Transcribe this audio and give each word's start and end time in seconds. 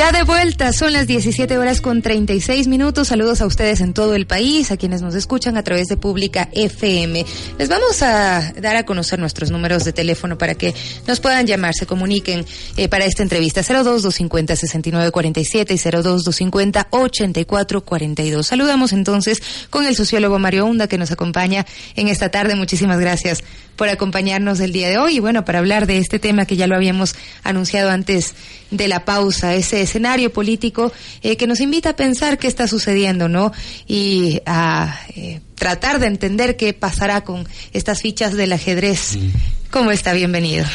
Ya 0.00 0.12
de 0.12 0.22
vuelta, 0.22 0.72
son 0.72 0.94
las 0.94 1.06
17 1.06 1.58
horas 1.58 1.82
con 1.82 2.00
36 2.00 2.68
minutos. 2.68 3.08
Saludos 3.08 3.42
a 3.42 3.46
ustedes 3.46 3.82
en 3.82 3.92
todo 3.92 4.14
el 4.14 4.26
país, 4.26 4.70
a 4.70 4.78
quienes 4.78 5.02
nos 5.02 5.14
escuchan 5.14 5.58
a 5.58 5.62
través 5.62 5.88
de 5.88 5.98
Pública 5.98 6.48
FM. 6.52 7.26
Les 7.58 7.68
vamos 7.68 8.00
a 8.00 8.50
dar 8.62 8.76
a 8.76 8.86
conocer 8.86 9.18
nuestros 9.18 9.50
números 9.50 9.84
de 9.84 9.92
teléfono 9.92 10.38
para 10.38 10.54
que 10.54 10.74
nos 11.06 11.20
puedan 11.20 11.46
llamar, 11.46 11.74
se 11.74 11.84
comuniquen 11.84 12.46
eh, 12.78 12.88
para 12.88 13.04
esta 13.04 13.22
entrevista. 13.22 13.60
02-250-6947 13.60 15.70
y 15.70 15.76
02-250-8442. 15.76 18.42
Saludamos 18.42 18.94
entonces 18.94 19.42
con 19.68 19.84
el 19.84 19.94
sociólogo 19.96 20.38
Mario 20.38 20.64
Hunda 20.64 20.86
que 20.86 20.96
nos 20.96 21.10
acompaña 21.10 21.66
en 21.94 22.08
esta 22.08 22.30
tarde. 22.30 22.54
Muchísimas 22.54 23.00
gracias 23.00 23.44
por 23.80 23.88
acompañarnos 23.88 24.60
el 24.60 24.72
día 24.72 24.90
de 24.90 24.98
hoy 24.98 25.16
y 25.16 25.20
bueno, 25.20 25.46
para 25.46 25.58
hablar 25.58 25.86
de 25.86 25.96
este 25.96 26.18
tema 26.18 26.44
que 26.44 26.54
ya 26.54 26.66
lo 26.66 26.76
habíamos 26.76 27.14
anunciado 27.42 27.88
antes 27.88 28.34
de 28.70 28.88
la 28.88 29.06
pausa, 29.06 29.54
ese 29.54 29.80
escenario 29.80 30.34
político 30.34 30.92
eh, 31.22 31.38
que 31.38 31.46
nos 31.46 31.60
invita 31.60 31.88
a 31.88 31.96
pensar 31.96 32.36
qué 32.36 32.46
está 32.46 32.68
sucediendo, 32.68 33.30
¿no? 33.30 33.54
Y 33.88 34.42
a 34.44 35.00
eh, 35.16 35.40
tratar 35.54 35.98
de 35.98 36.08
entender 36.08 36.58
qué 36.58 36.74
pasará 36.74 37.22
con 37.22 37.48
estas 37.72 38.02
fichas 38.02 38.34
del 38.34 38.52
ajedrez. 38.52 39.16
Mm. 39.16 39.30
¿Cómo 39.70 39.90
está? 39.92 40.12
Bienvenido. 40.12 40.66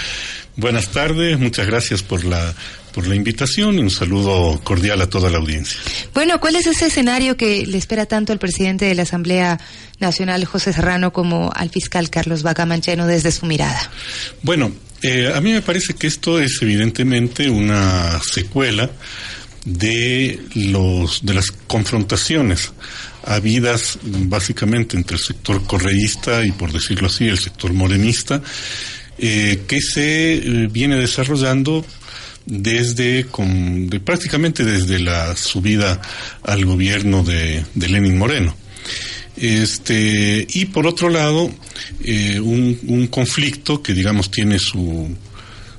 Buenas 0.55 0.87
tardes, 0.87 1.37
muchas 1.37 1.67
gracias 1.67 2.01
por 2.01 2.23
la 2.23 2.55
por 2.95 3.07
la 3.07 3.15
invitación 3.15 3.77
y 3.77 3.79
un 3.79 3.91
saludo 3.91 4.57
cordial 4.63 5.01
a 5.01 5.09
toda 5.09 5.29
la 5.29 5.37
audiencia. 5.37 5.77
Bueno, 6.13 6.39
¿cuál 6.39 6.55
es 6.55 6.65
ese 6.65 6.85
escenario 6.85 7.35
que 7.35 7.67
le 7.67 7.77
espera 7.77 8.05
tanto 8.05 8.31
al 8.31 8.39
presidente 8.39 8.85
de 8.85 8.95
la 8.95 9.03
Asamblea 9.03 9.59
Nacional, 9.99 10.45
José 10.45 10.71
Serrano, 10.71 11.11
como 11.11 11.51
al 11.53 11.69
fiscal 11.69 12.09
Carlos 12.09 12.41
Vaca 12.41 12.65
Mancheno 12.65 13.05
desde 13.05 13.33
su 13.33 13.47
mirada? 13.47 13.91
Bueno, 14.43 14.71
eh, 15.01 15.29
a 15.35 15.41
mí 15.41 15.51
me 15.51 15.61
parece 15.61 15.93
que 15.93 16.07
esto 16.07 16.39
es 16.39 16.61
evidentemente 16.61 17.49
una 17.49 18.17
secuela 18.23 18.89
de 19.65 20.39
los 20.53 21.25
de 21.25 21.33
las 21.33 21.51
confrontaciones 21.51 22.71
habidas 23.23 23.97
básicamente 24.03 24.95
entre 24.95 25.17
el 25.17 25.21
sector 25.23 25.65
correísta 25.65 26.45
y 26.45 26.51
por 26.51 26.71
decirlo 26.71 27.07
así 27.07 27.27
el 27.27 27.39
sector 27.39 27.73
morenista 27.73 28.43
eh, 29.17 29.63
que 29.67 29.81
se 29.81 30.35
eh, 30.35 30.67
viene 30.69 30.97
desarrollando 30.97 31.83
desde 32.45 33.25
con, 33.25 33.89
prácticamente 34.03 34.63
desde 34.63 34.99
la 34.99 35.35
subida 35.35 36.01
al 36.43 36.65
gobierno 36.65 37.23
de, 37.23 37.65
Lenin 37.75 38.17
Moreno. 38.17 38.55
Este, 39.37 40.47
y 40.49 40.65
por 40.65 40.87
otro 40.87 41.09
lado, 41.09 41.51
eh, 42.03 42.39
un, 42.39 43.07
conflicto 43.07 43.81
que 43.83 43.93
digamos 43.93 44.31
tiene 44.31 44.59
su, 44.59 45.09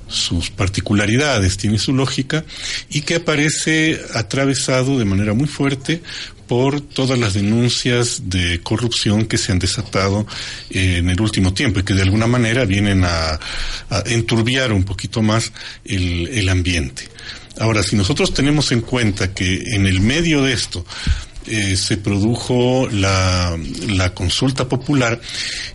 sus 0.07 0.49
particularidades, 0.49 1.57
tiene 1.57 1.79
su 1.79 1.93
lógica 1.93 2.45
y 2.89 3.01
que 3.01 3.15
aparece 3.15 3.99
atravesado 4.13 4.99
de 4.99 5.05
manera 5.05 5.33
muy 5.33 5.47
fuerte 5.47 6.01
por 6.47 6.81
todas 6.81 7.19
las 7.19 7.33
denuncias 7.33 8.29
de 8.29 8.61
corrupción 8.61 9.25
que 9.25 9.37
se 9.37 9.51
han 9.51 9.59
desatado 9.59 10.25
eh, 10.69 10.97
en 10.97 11.09
el 11.09 11.19
último 11.21 11.53
tiempo 11.53 11.79
y 11.79 11.83
que 11.83 11.93
de 11.93 12.01
alguna 12.01 12.27
manera 12.27 12.65
vienen 12.65 13.03
a, 13.03 13.39
enturbiar 14.05 14.73
un 14.73 14.83
poquito 14.83 15.21
más 15.21 15.51
el 15.85 16.49
ambiente. 16.49 17.09
Ahora, 17.59 17.81
si 17.81 17.95
nosotros 17.95 18.33
tenemos 18.33 18.71
en 18.71 18.81
cuenta 18.81 19.33
que 19.33 19.63
en 19.73 19.87
el 19.87 19.99
medio 19.99 20.43
de 20.43 20.53
esto 20.53 20.85
eh, 21.47 21.77
se 21.77 21.97
produjo 21.97 22.89
la, 22.91 23.57
la, 23.87 24.13
consulta 24.13 24.67
popular. 24.67 25.19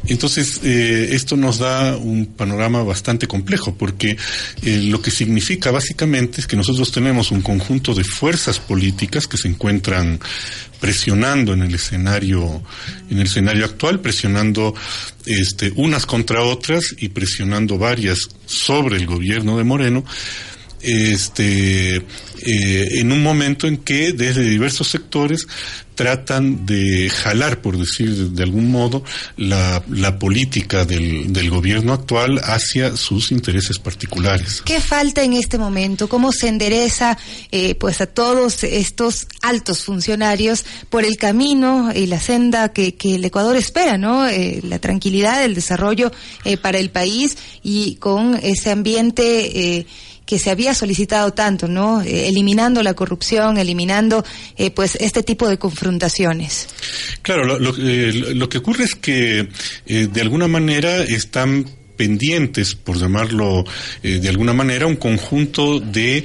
Entonces, 0.06 0.60
eh, 0.62 1.08
esto 1.12 1.36
nos 1.36 1.58
da 1.58 1.96
un 1.96 2.26
panorama 2.26 2.82
bastante 2.82 3.26
complejo, 3.26 3.74
porque 3.74 4.16
eh, 4.62 4.76
lo 4.84 5.00
que 5.00 5.10
significa 5.10 5.70
básicamente 5.70 6.40
es 6.40 6.46
que 6.46 6.56
nosotros 6.56 6.92
tenemos 6.92 7.30
un 7.30 7.40
conjunto 7.40 7.94
de 7.94 8.04
fuerzas 8.04 8.58
políticas 8.58 9.26
que 9.26 9.38
se 9.38 9.48
encuentran 9.48 10.20
presionando 10.78 11.54
en 11.54 11.62
el 11.62 11.74
escenario, 11.74 12.62
en 13.08 13.18
el 13.18 13.26
escenario 13.26 13.64
actual, 13.64 14.00
presionando 14.00 14.74
este, 15.24 15.72
unas 15.76 16.06
contra 16.06 16.42
otras 16.42 16.94
y 16.98 17.08
presionando 17.08 17.78
varias 17.78 18.18
sobre 18.46 18.96
el 18.96 19.06
gobierno 19.06 19.56
de 19.56 19.64
Moreno 19.64 20.04
este, 20.82 21.96
eh, 21.96 22.04
en 22.44 23.12
un 23.12 23.22
momento 23.22 23.66
en 23.66 23.78
que 23.78 24.12
desde 24.12 24.42
diversos 24.42 24.88
sectores 24.88 25.46
tratan 25.94 26.64
de 26.64 27.10
jalar, 27.10 27.60
por 27.60 27.76
decir 27.76 28.30
de 28.30 28.42
algún 28.42 28.70
modo, 28.70 29.04
la, 29.36 29.82
la 29.88 30.18
política 30.18 30.84
del, 30.84 31.32
del, 31.32 31.50
gobierno 31.50 31.92
actual 31.92 32.40
hacia 32.42 32.96
sus 32.96 33.30
intereses 33.30 33.78
particulares. 33.78 34.62
¿Qué 34.64 34.80
falta 34.80 35.22
en 35.22 35.34
este 35.34 35.58
momento? 35.58 36.08
¿Cómo 36.08 36.32
se 36.32 36.48
endereza 36.48 37.18
eh, 37.50 37.74
pues 37.74 38.00
a 38.00 38.06
todos 38.06 38.64
estos 38.64 39.26
altos 39.42 39.84
funcionarios 39.84 40.64
por 40.88 41.04
el 41.04 41.16
camino 41.16 41.90
y 41.94 42.06
la 42.06 42.20
senda 42.20 42.72
que, 42.72 42.94
que 42.94 43.16
el 43.16 43.24
Ecuador 43.24 43.56
espera, 43.56 43.98
¿no? 43.98 44.26
Eh, 44.26 44.60
la 44.62 44.78
tranquilidad, 44.78 45.44
el 45.44 45.54
desarrollo 45.54 46.10
eh, 46.44 46.56
para 46.56 46.78
el 46.78 46.90
país 46.90 47.36
y 47.62 47.96
con 47.96 48.38
ese 48.42 48.70
ambiente 48.70 49.86
que 50.32 50.38
se 50.38 50.50
había 50.50 50.72
solicitado 50.72 51.34
tanto, 51.34 51.68
¿no? 51.68 52.00
Eh, 52.00 52.26
eliminando 52.28 52.82
la 52.82 52.94
corrupción, 52.94 53.58
eliminando 53.58 54.24
eh, 54.56 54.70
pues 54.70 54.96
este 54.98 55.22
tipo 55.22 55.46
de 55.46 55.58
confrontaciones. 55.58 56.68
Claro, 57.20 57.58
lo, 57.58 57.74
eh, 57.78 58.48
que 58.48 58.56
ocurre 58.56 58.84
es 58.84 58.94
que 58.94 59.46
eh, 59.86 60.08
de 60.10 60.20
alguna 60.22 60.48
manera 60.48 61.02
están 61.02 61.66
pendientes, 61.98 62.74
por 62.74 62.96
llamarlo 62.96 63.64
de 64.02 64.26
alguna 64.26 64.54
manera, 64.54 64.86
un 64.86 64.96
conjunto 64.96 65.78
de 65.78 66.24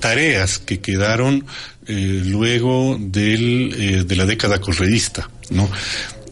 tareas 0.00 0.58
que 0.58 0.80
quedaron 0.80 1.46
luego 1.86 2.98
del, 3.00 4.06
de 4.08 4.16
la 4.16 4.26
década 4.26 4.60
correísta, 4.60 5.30
¿no? 5.50 5.70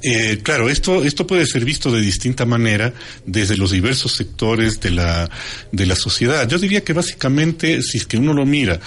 Eh, 0.03 0.41
claro, 0.43 0.69
esto, 0.69 1.05
esto 1.05 1.27
puede 1.27 1.47
ser 1.47 1.65
visto 1.65 1.93
de 1.93 2.01
distinta 2.01 2.45
manera 2.45 2.93
desde 3.25 3.57
los 3.57 3.71
diversos 3.71 4.13
sectores 4.13 4.81
de 4.81 4.91
la, 4.91 5.31
de 5.71 5.87
la 5.87 5.95
sociedad. 5.95 6.49
Yo 6.49 6.59
diría 6.59 6.83
que 6.83 6.93
básicamente, 6.93 7.83
si 7.83 7.99
es 7.99 8.07
que 8.07 8.17
uno 8.17 8.35
lo 8.35 8.45
mira 8.45 8.81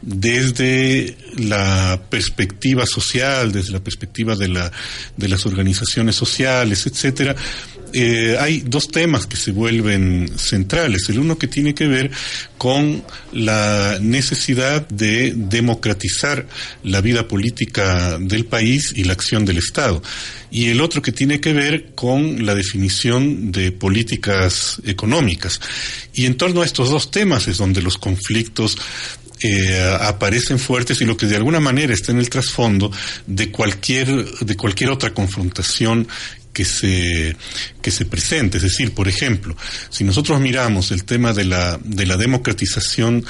desde 0.00 1.16
la 1.36 2.00
perspectiva 2.08 2.86
social, 2.86 3.52
desde 3.52 3.72
la 3.72 3.80
perspectiva 3.80 4.36
de, 4.36 4.48
la, 4.48 4.70
de 5.16 5.28
las 5.28 5.46
organizaciones 5.46 6.16
sociales, 6.16 6.86
etcétera, 6.86 7.34
eh, 7.92 8.36
hay 8.38 8.60
dos 8.60 8.88
temas 8.88 9.26
que 9.26 9.36
se 9.36 9.50
vuelven 9.50 10.30
centrales. 10.36 11.08
El 11.08 11.20
uno 11.20 11.38
que 11.38 11.46
tiene 11.46 11.74
que 11.74 11.86
ver 11.86 12.10
con 12.58 13.02
la 13.32 13.98
necesidad 14.00 14.86
de 14.88 15.32
democratizar 15.34 16.46
la 16.82 17.00
vida 17.00 17.26
política 17.28 18.18
del 18.18 18.44
país 18.44 18.92
y 18.94 19.04
la 19.04 19.14
acción 19.14 19.44
del 19.44 19.58
Estado. 19.58 20.02
Y 20.50 20.68
el 20.68 20.80
otro 20.80 21.02
que 21.02 21.12
tiene 21.12 21.40
que 21.40 21.52
ver 21.52 21.92
con 21.94 22.44
la 22.44 22.54
definición 22.54 23.52
de 23.52 23.72
políticas 23.72 24.80
económicas. 24.84 25.60
Y 26.12 26.26
en 26.26 26.36
torno 26.36 26.62
a 26.62 26.66
estos 26.66 26.90
dos 26.90 27.10
temas 27.10 27.48
es 27.48 27.58
donde 27.58 27.82
los 27.82 27.96
conflictos 27.96 28.76
eh, 29.42 29.96
aparecen 30.00 30.58
fuertes 30.58 31.00
y 31.00 31.04
lo 31.04 31.16
que 31.16 31.26
de 31.26 31.36
alguna 31.36 31.60
manera 31.60 31.94
está 31.94 32.12
en 32.12 32.18
el 32.18 32.28
trasfondo 32.28 32.90
de 33.26 33.50
cualquier 33.50 34.24
de 34.24 34.56
cualquier 34.56 34.90
otra 34.90 35.14
confrontación 35.14 36.08
que 36.58 36.64
se, 36.64 37.36
que 37.80 37.92
se 37.92 38.04
presente. 38.04 38.56
Es 38.56 38.64
decir, 38.64 38.92
por 38.92 39.06
ejemplo, 39.06 39.56
si 39.90 40.02
nosotros 40.02 40.40
miramos 40.40 40.90
el 40.90 41.04
tema 41.04 41.32
de 41.32 41.44
la, 41.44 41.78
de 41.84 42.04
la 42.04 42.16
democratización 42.16 43.24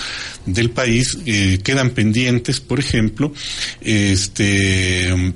del 0.47 0.71
país, 0.71 1.19
eh, 1.27 1.59
quedan 1.63 1.91
pendientes, 1.91 2.61
por 2.61 2.81
ejemplo, 2.81 3.35
este, 3.83 5.35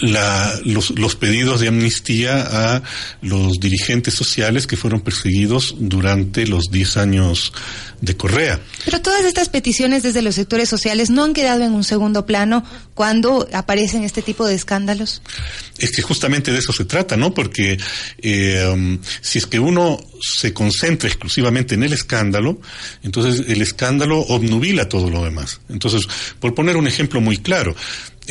la, 0.00 0.58
los, 0.64 0.90
los, 0.98 1.16
pedidos 1.16 1.60
de 1.60 1.68
amnistía 1.68 2.74
a 2.74 2.82
los 3.22 3.60
dirigentes 3.60 4.14
sociales 4.14 4.66
que 4.66 4.76
fueron 4.76 5.00
perseguidos 5.00 5.74
durante 5.78 6.46
los 6.46 6.70
10 6.70 6.96
años 6.96 7.52
de 8.00 8.16
Correa. 8.16 8.60
Pero 8.84 9.00
todas 9.00 9.24
estas 9.24 9.48
peticiones 9.48 10.02
desde 10.02 10.22
los 10.22 10.34
sectores 10.34 10.68
sociales 10.68 11.10
no 11.10 11.24
han 11.24 11.34
quedado 11.34 11.64
en 11.64 11.72
un 11.72 11.84
segundo 11.84 12.24
plano 12.24 12.64
cuando 12.94 13.46
aparecen 13.52 14.04
este 14.04 14.22
tipo 14.22 14.46
de 14.46 14.54
escándalos. 14.54 15.22
Es 15.78 15.92
que 15.92 16.02
justamente 16.02 16.52
de 16.52 16.58
eso 16.58 16.72
se 16.72 16.84
trata, 16.84 17.16
¿no? 17.16 17.34
Porque 17.34 17.78
eh, 18.18 18.70
um, 18.72 18.98
si 19.20 19.38
es 19.38 19.46
que 19.46 19.58
uno 19.58 19.98
se 20.20 20.52
concentra 20.52 21.08
exclusivamente 21.08 21.74
en 21.74 21.82
el 21.82 21.92
escándalo, 21.92 22.60
entonces 23.02 23.46
el 23.48 23.62
escándalo 23.62 24.20
obnubila 24.20 24.88
todo 24.88 25.10
lo 25.10 25.24
demás. 25.24 25.60
Entonces, 25.68 26.02
por 26.38 26.54
poner 26.54 26.76
un 26.76 26.86
ejemplo 26.86 27.20
muy 27.20 27.38
claro, 27.38 27.74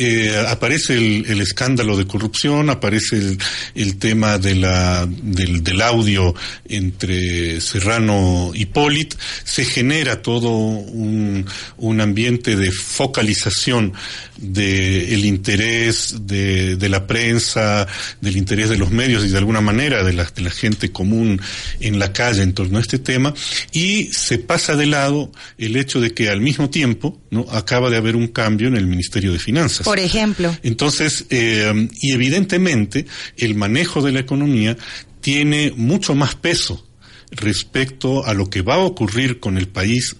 eh, 0.02 0.34
aparece 0.48 0.96
el, 0.96 1.42
escándalo 1.42 1.94
de 1.94 2.06
corrupción, 2.06 2.70
aparece 2.70 3.36
el, 3.74 3.98
tema 3.98 4.38
de 4.38 4.54
la, 4.54 5.06
del, 5.06 5.82
audio 5.82 6.34
entre 6.66 7.60
Serrano 7.60 8.52
y 8.54 8.64
Polit, 8.64 9.14
se 9.44 9.66
genera 9.66 10.22
todo 10.22 10.48
un, 10.48 11.44
un 11.76 12.00
ambiente 12.00 12.56
de 12.56 12.72
focalización 12.72 13.92
del 14.38 15.22
interés 15.26 16.14
de, 16.22 16.76
de, 16.76 16.88
la 16.88 17.06
prensa, 17.06 17.86
del 18.22 18.38
interés 18.38 18.70
de 18.70 18.78
los 18.78 18.90
medios 18.90 19.22
y 19.26 19.28
de 19.28 19.36
alguna 19.36 19.60
manera 19.60 20.02
de 20.02 20.14
la, 20.14 20.24
de 20.24 20.40
la 20.40 20.50
gente 20.50 20.90
común 20.90 21.42
en 21.80 21.98
la 21.98 22.14
calle 22.14 22.42
en 22.42 22.54
torno 22.54 22.78
a 22.78 22.80
este 22.80 22.98
tema, 22.98 23.34
y 23.70 24.04
se 24.14 24.38
pasa 24.38 24.76
de 24.76 24.86
lado 24.86 25.30
el 25.58 25.76
hecho 25.76 26.00
de 26.00 26.14
que 26.14 26.30
al 26.30 26.40
mismo 26.40 26.70
tiempo 26.70 27.20
no 27.30 27.44
acaba 27.50 27.90
de 27.90 27.98
haber 27.98 28.16
un 28.16 28.28
cambio 28.28 28.68
en 28.68 28.76
el 28.76 28.86
Ministerio 28.86 29.30
de 29.30 29.38
Finanzas. 29.38 29.89
Por 29.90 29.98
ejemplo. 29.98 30.56
Entonces, 30.62 31.26
eh, 31.30 31.88
y 32.00 32.12
evidentemente 32.12 33.06
el 33.36 33.56
manejo 33.56 34.02
de 34.02 34.12
la 34.12 34.20
economía 34.20 34.76
tiene 35.20 35.72
mucho 35.74 36.14
más 36.14 36.36
peso 36.36 36.86
respecto 37.32 38.24
a 38.24 38.32
lo 38.32 38.48
que 38.48 38.62
va 38.62 38.74
a 38.74 38.84
ocurrir 38.84 39.40
con 39.40 39.58
el 39.58 39.66
país, 39.66 40.14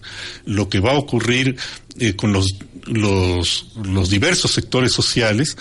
lo 0.44 0.68
que 0.68 0.80
va 0.80 0.90
a 0.90 0.98
ocurrir 0.98 1.54
eh, 2.00 2.16
con 2.16 2.32
los, 2.32 2.48
los, 2.86 3.68
los 3.80 4.10
diversos 4.10 4.50
sectores 4.50 4.90
sociales, 4.90 5.56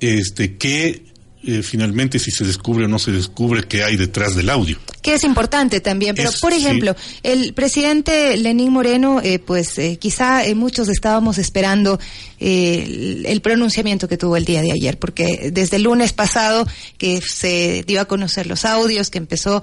este, 0.00 0.56
que 0.56 1.09
eh, 1.42 1.62
finalmente 1.62 2.18
si 2.18 2.30
se 2.30 2.44
descubre 2.44 2.84
o 2.84 2.88
no 2.88 2.98
se 2.98 3.12
descubre 3.12 3.62
qué 3.62 3.82
hay 3.82 3.96
detrás 3.96 4.36
del 4.36 4.50
audio. 4.50 4.78
Que 5.00 5.14
es 5.14 5.24
importante 5.24 5.80
también, 5.80 6.14
pero 6.14 6.30
por 6.38 6.52
ejemplo, 6.52 6.94
el 7.22 7.54
presidente 7.54 8.36
Lenín 8.36 8.70
Moreno, 8.70 9.22
eh, 9.22 9.38
pues 9.38 9.78
eh, 9.78 9.96
quizá 9.98 10.42
muchos 10.54 10.90
estábamos 10.90 11.38
esperando 11.38 11.98
el, 12.38 13.40
pronunciamiento 13.42 14.06
que 14.06 14.18
tuvo 14.18 14.36
el 14.36 14.44
día 14.44 14.60
de 14.60 14.72
ayer, 14.72 14.98
porque 14.98 15.50
desde 15.50 15.76
el 15.76 15.84
lunes 15.84 16.12
pasado 16.12 16.66
que 16.98 17.22
se 17.22 17.84
dio 17.86 18.02
a 18.02 18.04
conocer 18.04 18.46
los 18.46 18.66
audios, 18.66 19.08
que 19.08 19.16
empezó 19.16 19.62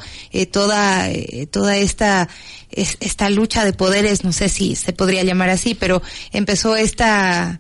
toda, 0.52 1.08
toda 1.52 1.78
esta, 1.78 2.28
esta 2.72 3.30
lucha 3.30 3.66
de 3.66 3.74
poderes, 3.74 4.24
no 4.24 4.34
sé 4.34 4.50
si 4.50 4.76
se 4.76 4.94
podría 4.94 5.24
llamar 5.24 5.50
así, 5.52 5.76
pero 5.76 6.02
empezó 6.32 6.76
esta... 6.76 7.60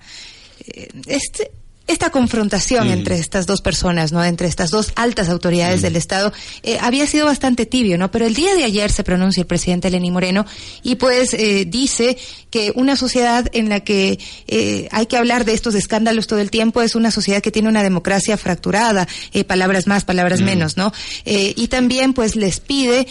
Este, 1.05 1.51
esta 1.87 2.09
confrontación 2.09 2.89
mm. 2.89 2.91
entre 2.91 3.15
estas 3.17 3.47
dos 3.47 3.61
personas, 3.61 4.11
¿no? 4.11 4.23
Entre 4.23 4.47
estas 4.47 4.69
dos 4.69 4.91
altas 4.95 5.29
autoridades 5.29 5.79
mm. 5.79 5.83
del 5.83 5.95
Estado, 5.95 6.33
eh, 6.63 6.77
había 6.81 7.07
sido 7.07 7.25
bastante 7.25 7.65
tibio, 7.65 7.97
¿no? 7.97 8.11
Pero 8.11 8.25
el 8.25 8.33
día 8.33 8.53
de 8.55 8.63
ayer 8.63 8.91
se 8.91 9.03
pronuncia 9.03 9.41
el 9.41 9.47
presidente 9.47 9.89
Lenín 9.89 10.13
Moreno 10.13 10.45
y 10.83 10.95
pues 10.95 11.33
eh, 11.33 11.65
dice 11.65 12.17
que 12.49 12.71
una 12.75 12.95
sociedad 12.95 13.49
en 13.53 13.69
la 13.69 13.81
que 13.81 14.19
eh, 14.47 14.87
hay 14.91 15.05
que 15.05 15.17
hablar 15.17 15.45
de 15.45 15.53
estos 15.53 15.75
escándalos 15.75 16.27
todo 16.27 16.39
el 16.39 16.51
tiempo 16.51 16.81
es 16.81 16.95
una 16.95 17.11
sociedad 17.11 17.41
que 17.41 17.51
tiene 17.51 17.69
una 17.69 17.83
democracia 17.83 18.37
fracturada, 18.37 19.07
palabras 19.47 19.87
más, 19.87 20.05
palabras 20.05 20.41
mm. 20.41 20.45
menos, 20.45 20.77
¿no? 20.77 20.91
y 21.25 21.67
también 21.67 22.13
pues 22.13 22.35
les 22.35 22.59
pide 22.59 23.07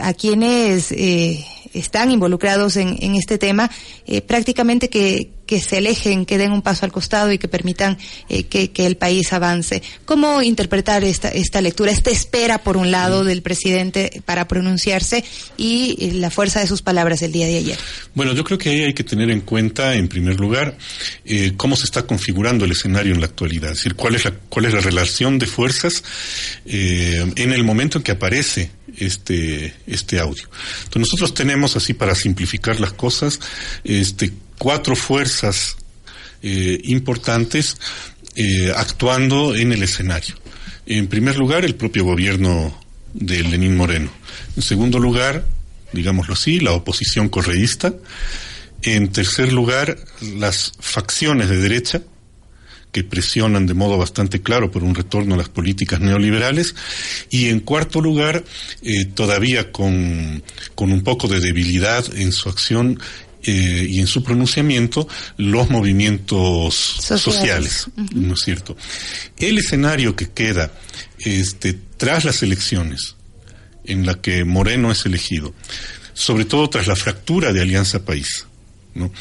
a 0.00 0.12
quienes 0.12 0.92
están 1.74 2.10
involucrados 2.10 2.76
en, 2.76 2.96
en 3.00 3.14
este 3.14 3.38
tema, 3.38 3.70
eh, 4.06 4.20
prácticamente 4.20 4.88
que, 4.88 5.30
que 5.46 5.60
se 5.60 5.78
alejen, 5.78 6.24
que 6.24 6.38
den 6.38 6.52
un 6.52 6.62
paso 6.62 6.84
al 6.86 6.92
costado 6.92 7.32
y 7.32 7.38
que 7.38 7.48
permitan 7.48 7.98
eh, 8.28 8.44
que, 8.44 8.70
que, 8.70 8.86
el 8.86 8.96
país 8.96 9.32
avance. 9.32 9.82
¿Cómo 10.04 10.42
interpretar 10.42 11.04
esta, 11.04 11.28
esta 11.28 11.60
lectura, 11.60 11.90
esta 11.90 12.10
espera, 12.10 12.58
por 12.58 12.76
un 12.76 12.90
lado, 12.90 13.24
del 13.24 13.42
presidente 13.42 14.22
para 14.24 14.48
pronunciarse 14.48 15.24
y 15.56 15.96
eh, 15.98 16.12
la 16.14 16.30
fuerza 16.30 16.60
de 16.60 16.66
sus 16.66 16.82
palabras 16.82 17.22
el 17.22 17.32
día 17.32 17.46
de 17.46 17.58
ayer? 17.58 17.78
Bueno, 18.14 18.32
yo 18.34 18.44
creo 18.44 18.58
que 18.58 18.70
ahí 18.70 18.80
hay 18.82 18.94
que 18.94 19.04
tener 19.04 19.30
en 19.30 19.40
cuenta, 19.40 19.94
en 19.94 20.08
primer 20.08 20.38
lugar, 20.38 20.76
eh, 21.24 21.52
cómo 21.56 21.76
se 21.76 21.84
está 21.84 22.06
configurando 22.06 22.64
el 22.64 22.72
escenario 22.72 23.12
en 23.12 23.20
la 23.20 23.26
actualidad, 23.26 23.72
es 23.72 23.78
decir, 23.78 23.94
cuál 23.94 24.14
es 24.14 24.24
la, 24.24 24.32
cuál 24.48 24.66
es 24.66 24.74
la 24.74 24.80
relación 24.80 25.38
de 25.38 25.46
fuerzas 25.46 26.02
eh, 26.66 27.24
en 27.36 27.52
el 27.52 27.64
momento 27.64 27.98
en 27.98 28.04
que 28.04 28.12
aparece 28.12 28.70
este, 28.96 29.74
este 29.86 30.18
audio. 30.18 30.48
Entonces 30.84 31.00
nosotros 31.00 31.34
tenemos, 31.34 31.76
así 31.76 31.94
para 31.94 32.14
simplificar 32.14 32.80
las 32.80 32.92
cosas, 32.92 33.40
este, 33.84 34.32
cuatro 34.62 34.94
fuerzas 34.94 35.76
eh, 36.40 36.80
importantes 36.84 37.76
eh, 38.36 38.72
actuando 38.76 39.56
en 39.56 39.72
el 39.72 39.82
escenario. 39.82 40.36
En 40.86 41.08
primer 41.08 41.36
lugar, 41.36 41.64
el 41.64 41.74
propio 41.74 42.04
gobierno 42.04 42.72
de 43.12 43.42
Lenín 43.42 43.76
Moreno. 43.76 44.12
En 44.56 44.62
segundo 44.62 45.00
lugar, 45.00 45.44
digámoslo 45.92 46.34
así, 46.34 46.60
la 46.60 46.74
oposición 46.74 47.28
correísta. 47.28 47.92
En 48.82 49.10
tercer 49.10 49.52
lugar, 49.52 49.98
las 50.20 50.74
facciones 50.78 51.48
de 51.48 51.56
derecha, 51.56 52.02
que 52.92 53.02
presionan 53.02 53.66
de 53.66 53.74
modo 53.74 53.98
bastante 53.98 54.42
claro 54.42 54.70
por 54.70 54.84
un 54.84 54.94
retorno 54.94 55.34
a 55.34 55.38
las 55.38 55.48
políticas 55.48 55.98
neoliberales. 55.98 56.76
Y 57.30 57.48
en 57.48 57.58
cuarto 57.58 58.00
lugar, 58.00 58.44
eh, 58.82 59.06
todavía 59.06 59.72
con, 59.72 60.44
con 60.76 60.92
un 60.92 61.02
poco 61.02 61.26
de 61.26 61.40
debilidad 61.40 62.04
en 62.14 62.30
su 62.30 62.48
acción 62.48 63.00
eh, 63.44 63.86
y 63.88 64.00
en 64.00 64.06
su 64.06 64.22
pronunciamiento 64.22 65.08
los 65.36 65.68
movimientos 65.70 66.74
sociales, 66.74 67.86
¿no 68.14 68.34
es 68.34 68.40
cierto? 68.40 68.76
El 69.36 69.58
escenario 69.58 70.14
que 70.14 70.30
queda 70.30 70.72
este, 71.18 71.78
tras 71.96 72.24
las 72.24 72.42
elecciones 72.42 73.16
en 73.84 74.06
la 74.06 74.20
que 74.20 74.44
Moreno 74.44 74.92
es 74.92 75.04
elegido, 75.06 75.54
sobre 76.14 76.44
todo 76.44 76.70
tras 76.70 76.86
la 76.86 76.96
fractura 76.96 77.52
de 77.52 77.62
Alianza 77.62 78.04
País, 78.04 78.46
¿no? 78.94 79.12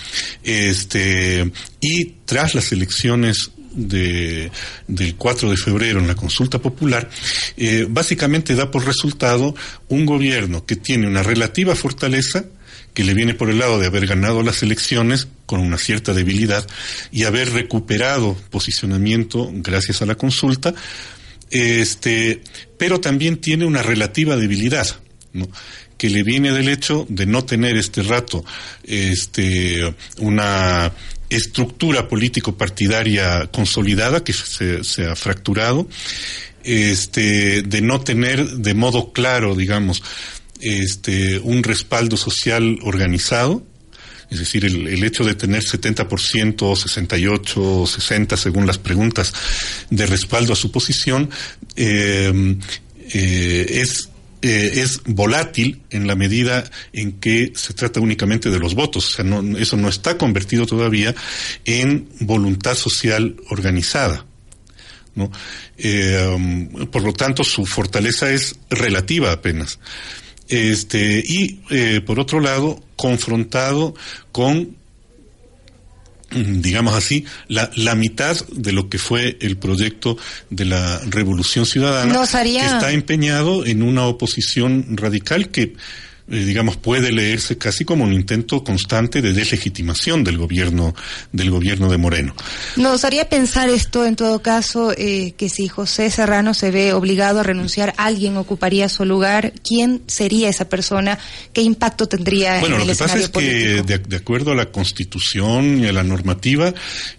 Este, 0.44 1.52
y 1.80 2.06
tras 2.26 2.54
las 2.54 2.72
elecciones 2.72 3.52
de, 3.74 4.52
del 4.88 5.16
4 5.16 5.50
de 5.50 5.58
febrero 5.58 6.00
en 6.00 6.08
la 6.08 6.16
consulta 6.16 6.60
popular, 6.60 7.10
eh, 7.58 7.86
básicamente 7.90 8.56
da 8.56 8.70
por 8.70 8.86
resultado 8.86 9.56
un 9.88 10.06
gobierno 10.06 10.66
que 10.66 10.76
tiene 10.76 11.08
una 11.08 11.24
relativa 11.24 11.76
fortaleza, 11.76 12.46
que 12.94 13.04
le 13.04 13.14
viene 13.14 13.34
por 13.34 13.50
el 13.50 13.60
lado 13.60 13.80
de 13.80 13.88
haber 13.88 14.06
ganado 14.06 14.44
las 14.44 14.64
elecciones 14.64 15.28
con 15.46 15.62
una 15.62 15.78
cierta 15.78 16.14
debilidad 16.14 16.68
y 17.12 17.24
haber 17.24 17.52
recuperado 17.52 18.36
posicionamiento 18.50 19.50
gracias 19.54 20.02
a 20.02 20.06
la 20.06 20.16
consulta, 20.16 20.74
este, 21.50 22.42
pero 22.78 23.00
también 23.00 23.38
tiene 23.38 23.66
una 23.66 23.82
relativa 23.82 24.36
debilidad, 24.36 24.88
¿no? 25.34 25.50
que 25.98 26.10
le 26.10 26.24
viene 26.24 26.52
del 26.52 26.68
hecho 26.68 27.06
de 27.10 27.28
no 27.28 27.46
tener 27.46 27.78
este 27.78 28.02
rato 28.02 28.44
este, 28.84 29.94
una 30.18 30.92
estructura 31.30 32.08
político-partidaria 32.08 33.48
consolidada 33.52 34.24
que 34.24 34.34
se, 34.34 35.06
ha 35.06 35.16
fracturado, 35.16 35.88
este, 36.64 37.62
de 37.62 37.82
no 37.82 38.02
tener 38.02 38.46
de 38.46 38.74
modo 38.74 39.14
claro, 39.14 39.56
digamos, 39.56 40.04
este, 40.62 41.40
un 41.40 41.64
respaldo 41.64 42.18
social 42.18 42.80
organizado, 42.84 43.66
es 44.30 44.40
decir, 44.40 44.64
el, 44.64 45.04
hecho 45.04 45.26
de 45.26 45.36
tener 45.36 45.62
70%, 45.62 46.76
68, 46.76 47.86
60, 47.86 48.38
según 48.38 48.66
las 48.66 48.78
preguntas, 48.78 49.34
de 49.90 50.06
respaldo 50.06 50.54
a 50.54 50.56
su 50.56 50.72
posición, 50.72 51.30
eh, 51.76 52.58
eh, 53.14 53.66
es 53.70 54.10
eh, 54.44 54.82
es 54.82 55.02
volátil 55.06 55.84
en 55.92 56.08
la 56.08 56.16
medida 56.16 56.64
en 56.94 57.20
que 57.20 57.54
se 57.56 57.76
trata 57.76 58.00
únicamente 58.00 58.50
de 58.50 58.58
los 58.58 58.74
votos. 58.74 59.08
O 59.08 59.12
sea, 59.12 59.24
no, 59.24 59.56
eso 59.58 59.78
no 59.78 59.88
está 59.88 60.18
convertido 60.18 60.66
todavía 60.66 61.14
en 61.66 62.10
voluntad 62.22 62.74
social 62.74 63.36
organizada. 63.50 64.26
¿no? 65.14 65.32
Um, 66.36 66.88
por 66.88 67.04
lo 67.04 67.14
tanto, 67.14 67.44
su 67.44 67.68
fortaleza 67.68 68.32
es 68.32 68.56
relativa 68.72 69.32
apenas. 69.32 69.78
Este, 70.52 71.24
y 71.26 71.62
eh, 71.70 72.02
por 72.06 72.20
otro 72.20 72.42
lado, 72.42 72.84
confrontado 72.98 73.96
con 74.32 74.76
digamos 76.32 76.94
así, 76.96 77.26
la, 77.48 77.70
la 77.76 77.96
mitad 77.96 78.38
de 78.54 78.72
lo 78.72 78.90
que 78.90 78.98
fue 78.98 79.38
el 79.42 79.58
proyecto 79.58 80.18
de 80.50 80.66
la 80.66 81.00
Revolución 81.10 81.66
Ciudadana, 81.66 82.26
que 82.32 82.58
está 82.58 82.92
empeñado 82.92 83.66
en 83.66 83.84
una 83.84 84.06
oposición 84.06 84.96
radical 84.96 85.50
que 85.50 85.74
digamos, 86.28 86.78
puede 86.78 87.12
leerse 87.12 87.58
casi 87.58 87.86
como 87.86 88.04
un 88.04 88.14
intento 88.14 88.64
constante 88.64 89.22
de 89.22 89.34
deslegitimación 89.34 90.24
del 90.24 90.38
gobierno, 90.38 90.94
del 91.32 91.52
gobierno 91.52 91.90
de 91.90 91.98
Moreno. 91.98 92.36
Nos 92.76 93.04
haría 93.04 93.28
pensar 93.28 93.70
esto, 93.70 94.06
en 94.06 94.16
todo 94.16 94.42
caso, 94.42 94.94
eh, 94.98 95.34
que 95.38 95.50
si 95.50 95.68
José 95.68 96.10
Serrano 96.10 96.54
se 96.54 96.72
ve 96.72 96.94
obligado 96.94 97.40
a 97.40 97.44
renunciar, 97.44 97.94
alguien 97.98 98.38
ocuparía 98.38 98.88
su 98.90 99.06
lugar. 99.06 99.54
¿Quién 99.64 100.04
sería 100.08 100.50
esa 100.50 100.70
persona? 100.70 101.20
¿Qué 101.54 101.62
impacto 101.62 102.08
tendría 102.08 102.60
bueno, 102.60 102.76
en 102.76 102.82
el 102.82 102.88
lo 102.88 102.94
que 102.94 103.00
pasa 103.00 103.18
es 103.18 103.30
que, 103.30 103.82
de, 103.84 104.16
acuerdo 104.16 104.52
a 104.52 104.56
la 104.56 104.68
Constitución 104.72 105.84
y 105.84 105.88
a 105.88 105.94
la 105.94 106.04
normativa, 106.04 106.74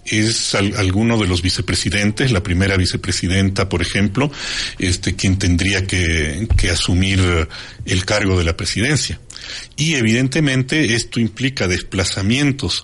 es 0.05 0.55
alguno 0.55 1.19
de 1.19 1.27
los 1.27 1.43
vicepresidentes, 1.43 2.33
la 2.33 2.43
primera 2.43 2.77
vicepresidenta, 2.77 3.69
por 3.69 3.83
ejemplo, 3.83 4.31
este, 4.79 5.15
quien 5.15 5.39
tendría 5.39 5.87
que, 5.87 6.49
que 6.57 6.71
asumir 6.71 7.49
el 7.85 8.05
cargo 8.05 8.39
de 8.39 8.45
la 8.45 8.57
presidencia. 8.57 8.92
Y 9.77 9.95
evidentemente 9.95 10.95
esto 10.95 11.21
implica 11.21 11.69
desplazamientos 11.69 12.83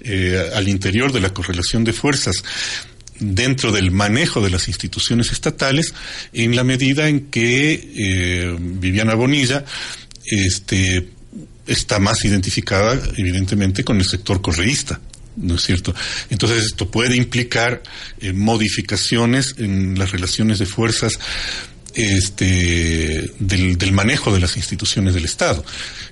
eh, 0.00 0.50
al 0.54 0.68
interior 0.68 1.12
de 1.12 1.20
la 1.20 1.34
correlación 1.34 1.84
de 1.84 1.92
fuerzas 1.92 2.42
dentro 3.18 3.70
del 3.70 3.90
manejo 3.90 4.40
de 4.40 4.50
las 4.50 4.66
instituciones 4.68 5.30
estatales 5.30 5.94
en 6.32 6.56
la 6.56 6.64
medida 6.64 7.08
en 7.08 7.26
que 7.26 7.72
eh, 7.72 8.56
Viviana 8.58 9.14
Bonilla 9.14 9.64
este, 10.24 11.08
está 11.66 11.98
más 11.98 12.24
identificada 12.24 12.98
evidentemente 13.16 13.84
con 13.84 13.98
el 13.98 14.06
sector 14.06 14.40
correísta. 14.40 15.00
¿no 15.36 15.54
es 15.54 15.62
cierto? 15.62 15.94
Entonces 16.28 16.66
esto 16.66 16.90
puede 16.90 17.16
implicar 17.16 17.82
eh, 18.20 18.32
modificaciones 18.32 19.54
en 19.58 19.98
las 19.98 20.10
relaciones 20.10 20.58
de 20.58 20.66
fuerzas 20.66 21.18
este, 21.94 23.30
del, 23.38 23.76
del, 23.78 23.92
manejo 23.92 24.32
de 24.32 24.40
las 24.40 24.56
instituciones 24.56 25.14
del 25.14 25.24
Estado. 25.24 25.64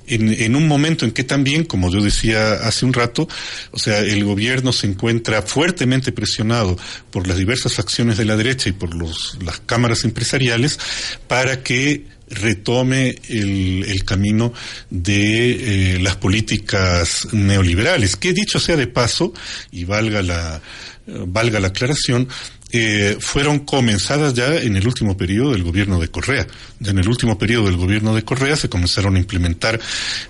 En, 0.06 0.28
en, 0.28 0.56
un 0.56 0.66
momento 0.66 1.04
en 1.04 1.10
que 1.10 1.24
también, 1.24 1.64
como 1.64 1.90
yo 1.92 2.00
decía 2.00 2.54
hace 2.54 2.84
un 2.84 2.92
rato, 2.92 3.28
o 3.70 3.78
sea, 3.78 4.00
el 4.00 4.24
gobierno 4.24 4.72
se 4.72 4.86
encuentra 4.86 5.42
fuertemente 5.42 6.12
presionado 6.12 6.78
por 7.10 7.26
las 7.26 7.36
diversas 7.36 7.74
facciones 7.74 8.16
de 8.16 8.24
la 8.24 8.36
derecha 8.36 8.68
y 8.68 8.72
por 8.72 8.94
los, 8.94 9.36
las 9.42 9.60
cámaras 9.60 10.04
empresariales 10.04 10.78
para 11.26 11.62
que 11.62 12.06
retome 12.30 13.18
el, 13.28 13.84
el 13.88 14.04
camino 14.04 14.52
de 14.90 15.94
eh, 15.94 15.98
las 16.00 16.16
políticas 16.16 17.28
neoliberales, 17.32 18.16
que 18.16 18.32
dicho 18.32 18.58
sea 18.58 18.76
de 18.76 18.86
paso, 18.86 19.32
y 19.70 19.84
valga 19.84 20.22
la, 20.22 20.60
valga 21.06 21.60
la 21.60 21.68
aclaración, 21.68 22.28
eh, 22.70 23.16
fueron 23.18 23.60
comenzadas 23.60 24.34
ya 24.34 24.56
en 24.56 24.76
el 24.76 24.86
último 24.86 25.16
periodo 25.16 25.52
del 25.52 25.62
gobierno 25.62 25.98
de 25.98 26.08
Correa. 26.08 26.46
En 26.84 26.98
el 26.98 27.08
último 27.08 27.38
periodo 27.38 27.66
del 27.66 27.76
gobierno 27.76 28.14
de 28.14 28.24
Correa 28.24 28.56
se 28.56 28.68
comenzaron 28.68 29.16
a 29.16 29.18
implementar 29.18 29.80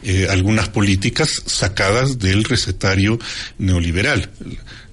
eh, 0.02 0.28
algunas 0.30 0.68
políticas 0.68 1.42
sacadas 1.46 2.18
del 2.18 2.44
recetario 2.44 3.18
neoliberal. 3.58 4.30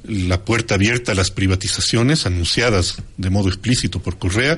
La 0.04 0.44
puerta 0.44 0.76
abierta 0.76 1.12
a 1.12 1.16
las 1.16 1.32
privatizaciones 1.32 2.26
anunciadas 2.26 2.96
de 3.18 3.30
modo 3.30 3.50
explícito 3.50 4.00
por 4.00 4.18
Correa 4.18 4.58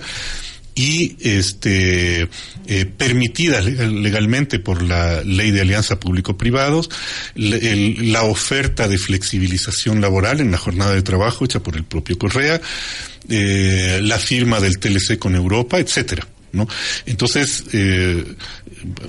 y 0.77 1.17
este 1.21 2.29
eh, 2.67 2.85
permitida 2.85 3.61
legalmente 3.61 4.59
por 4.59 4.83
la 4.83 5.23
ley 5.23 5.49
de 5.49 5.61
alianza 5.61 5.99
público-privados, 5.99 6.91
la 7.33 8.21
oferta 8.21 8.87
de 8.87 8.99
flexibilización 8.99 10.01
laboral 10.01 10.39
en 10.39 10.51
la 10.51 10.59
jornada 10.59 10.93
de 10.93 11.01
trabajo 11.01 11.45
hecha 11.45 11.61
por 11.61 11.75
el 11.75 11.83
propio 11.83 12.19
Correa, 12.19 12.61
eh, 13.27 13.99
la 14.03 14.19
firma 14.19 14.59
del 14.59 14.77
TLC 14.77 15.17
con 15.17 15.33
Europa, 15.33 15.79
etcétera. 15.79 16.27
¿no? 16.51 16.67
Entonces, 17.07 17.63
eh, 17.73 18.23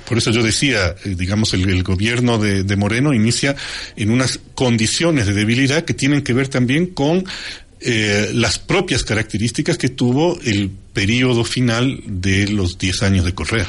por 0.06 0.18
eso 0.18 0.30
yo 0.30 0.42
decía, 0.42 0.94
eh, 1.04 1.14
digamos, 1.16 1.52
el, 1.52 1.68
el 1.68 1.82
gobierno 1.82 2.38
de, 2.38 2.64
de, 2.64 2.76
Moreno 2.76 3.12
inicia 3.12 3.54
en 3.96 4.10
unas 4.10 4.40
condiciones 4.54 5.26
de 5.26 5.34
debilidad 5.34 5.84
que 5.84 5.94
tienen 5.94 6.22
que 6.22 6.32
ver 6.32 6.48
también 6.48 6.86
con 6.86 7.24
eh, 7.80 8.30
las 8.34 8.58
propias 8.58 9.04
características 9.04 9.78
que 9.78 9.88
tuvo 9.88 10.38
el 10.44 10.70
periodo 10.92 11.44
final 11.44 12.00
de 12.06 12.48
los 12.48 12.78
10 12.78 13.02
años 13.02 13.24
de 13.24 13.34
Correa. 13.34 13.66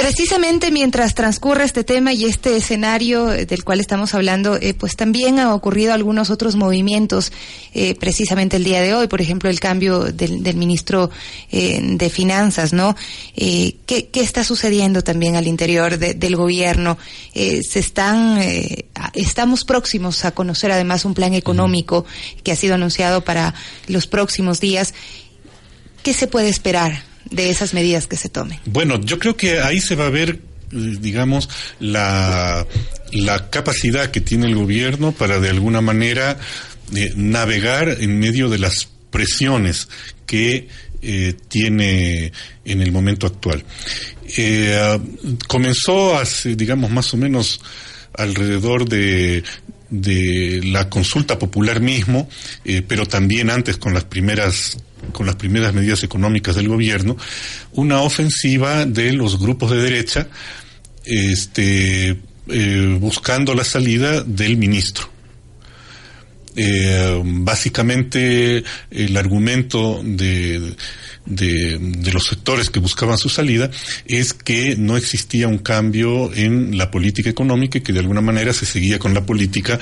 Precisamente 0.00 0.70
mientras 0.70 1.14
transcurre 1.14 1.64
este 1.64 1.84
tema 1.84 2.14
y 2.14 2.24
este 2.24 2.56
escenario 2.56 3.30
eh, 3.30 3.44
del 3.44 3.64
cual 3.64 3.80
estamos 3.80 4.14
hablando, 4.14 4.56
eh, 4.56 4.72
pues 4.72 4.96
también 4.96 5.38
ha 5.38 5.54
ocurrido 5.54 5.92
algunos 5.92 6.30
otros 6.30 6.56
movimientos, 6.56 7.32
eh, 7.74 7.94
precisamente 7.96 8.56
el 8.56 8.64
día 8.64 8.80
de 8.80 8.94
hoy, 8.94 9.08
por 9.08 9.20
ejemplo, 9.20 9.50
el 9.50 9.60
cambio 9.60 10.04
del, 10.04 10.42
del 10.42 10.56
ministro 10.56 11.10
eh, 11.52 11.80
de 11.82 12.08
Finanzas, 12.08 12.72
¿no? 12.72 12.96
¿qué, 13.36 14.08
¿qué, 14.10 14.20
está 14.22 14.42
sucediendo 14.42 15.02
también 15.02 15.36
al 15.36 15.46
interior 15.46 15.98
de, 15.98 16.14
del 16.14 16.34
gobierno? 16.34 16.96
se 17.34 17.78
están, 17.78 18.40
estamos 19.14 19.64
próximos 19.64 20.24
a 20.24 20.32
conocer 20.32 20.72
además 20.72 21.04
un 21.04 21.14
plan 21.14 21.34
económico 21.34 22.06
que 22.42 22.52
ha 22.52 22.56
sido 22.56 22.74
anunciado 22.74 23.22
para 23.22 23.54
los 23.86 24.06
próximos 24.06 24.60
días. 24.60 24.94
¿Qué 26.02 26.14
se 26.14 26.26
puede 26.26 26.48
esperar? 26.48 27.09
De 27.30 27.50
esas 27.50 27.74
medidas 27.74 28.06
que 28.06 28.16
se 28.16 28.28
tomen? 28.28 28.58
Bueno, 28.66 29.00
yo 29.00 29.18
creo 29.18 29.36
que 29.36 29.60
ahí 29.60 29.80
se 29.80 29.94
va 29.94 30.06
a 30.06 30.10
ver 30.10 30.40
digamos, 30.72 31.48
la, 31.80 32.66
la 33.12 33.50
capacidad 33.50 34.10
que 34.10 34.20
tiene 34.20 34.46
el 34.46 34.54
gobierno 34.54 35.12
para 35.12 35.40
de 35.40 35.50
alguna 35.50 35.80
manera 35.80 36.38
eh, 36.94 37.12
navegar 37.16 37.96
en 38.00 38.18
medio 38.18 38.48
de 38.48 38.58
las 38.58 38.88
presiones 39.10 39.88
que 40.26 40.68
eh, 41.02 41.34
tiene 41.48 42.32
en 42.64 42.80
el 42.80 42.92
momento 42.92 43.26
actual. 43.26 43.64
Eh, 44.36 44.98
comenzó 45.48 46.16
hace, 46.16 46.54
digamos, 46.54 46.90
más 46.90 47.12
o 47.14 47.16
menos 47.16 47.60
alrededor 48.14 48.88
de 48.88 49.42
de 49.90 50.60
la 50.64 50.88
consulta 50.88 51.38
popular 51.38 51.80
mismo, 51.80 52.28
eh, 52.64 52.82
pero 52.86 53.06
también 53.06 53.50
antes 53.50 53.76
con 53.76 53.92
las 53.92 54.04
primeras 54.04 54.78
con 55.12 55.26
las 55.26 55.36
primeras 55.36 55.72
medidas 55.72 56.02
económicas 56.02 56.56
del 56.56 56.68
gobierno, 56.68 57.16
una 57.72 58.02
ofensiva 58.02 58.84
de 58.84 59.12
los 59.14 59.38
grupos 59.38 59.70
de 59.70 59.82
derecha, 59.82 60.28
este, 61.04 62.16
eh, 62.48 62.96
buscando 63.00 63.54
la 63.54 63.64
salida 63.64 64.22
del 64.22 64.56
ministro. 64.56 65.08
Eh, 66.56 67.22
básicamente 67.24 68.64
el 68.90 69.16
argumento 69.16 70.02
de, 70.04 70.74
de, 71.26 71.78
de, 71.78 72.12
los 72.12 72.26
sectores 72.26 72.70
que 72.70 72.80
buscaban 72.80 73.18
su 73.18 73.28
salida 73.28 73.70
es 74.06 74.32
que 74.32 74.76
no 74.76 74.96
existía 74.96 75.48
un 75.48 75.58
cambio 75.58 76.32
en 76.34 76.76
la 76.76 76.90
política 76.90 77.30
económica 77.30 77.78
y 77.78 77.80
que 77.82 77.92
de 77.92 78.00
alguna 78.00 78.20
manera 78.20 78.52
se 78.52 78.66
seguía 78.66 78.98
con 78.98 79.14
la 79.14 79.24
política 79.24 79.78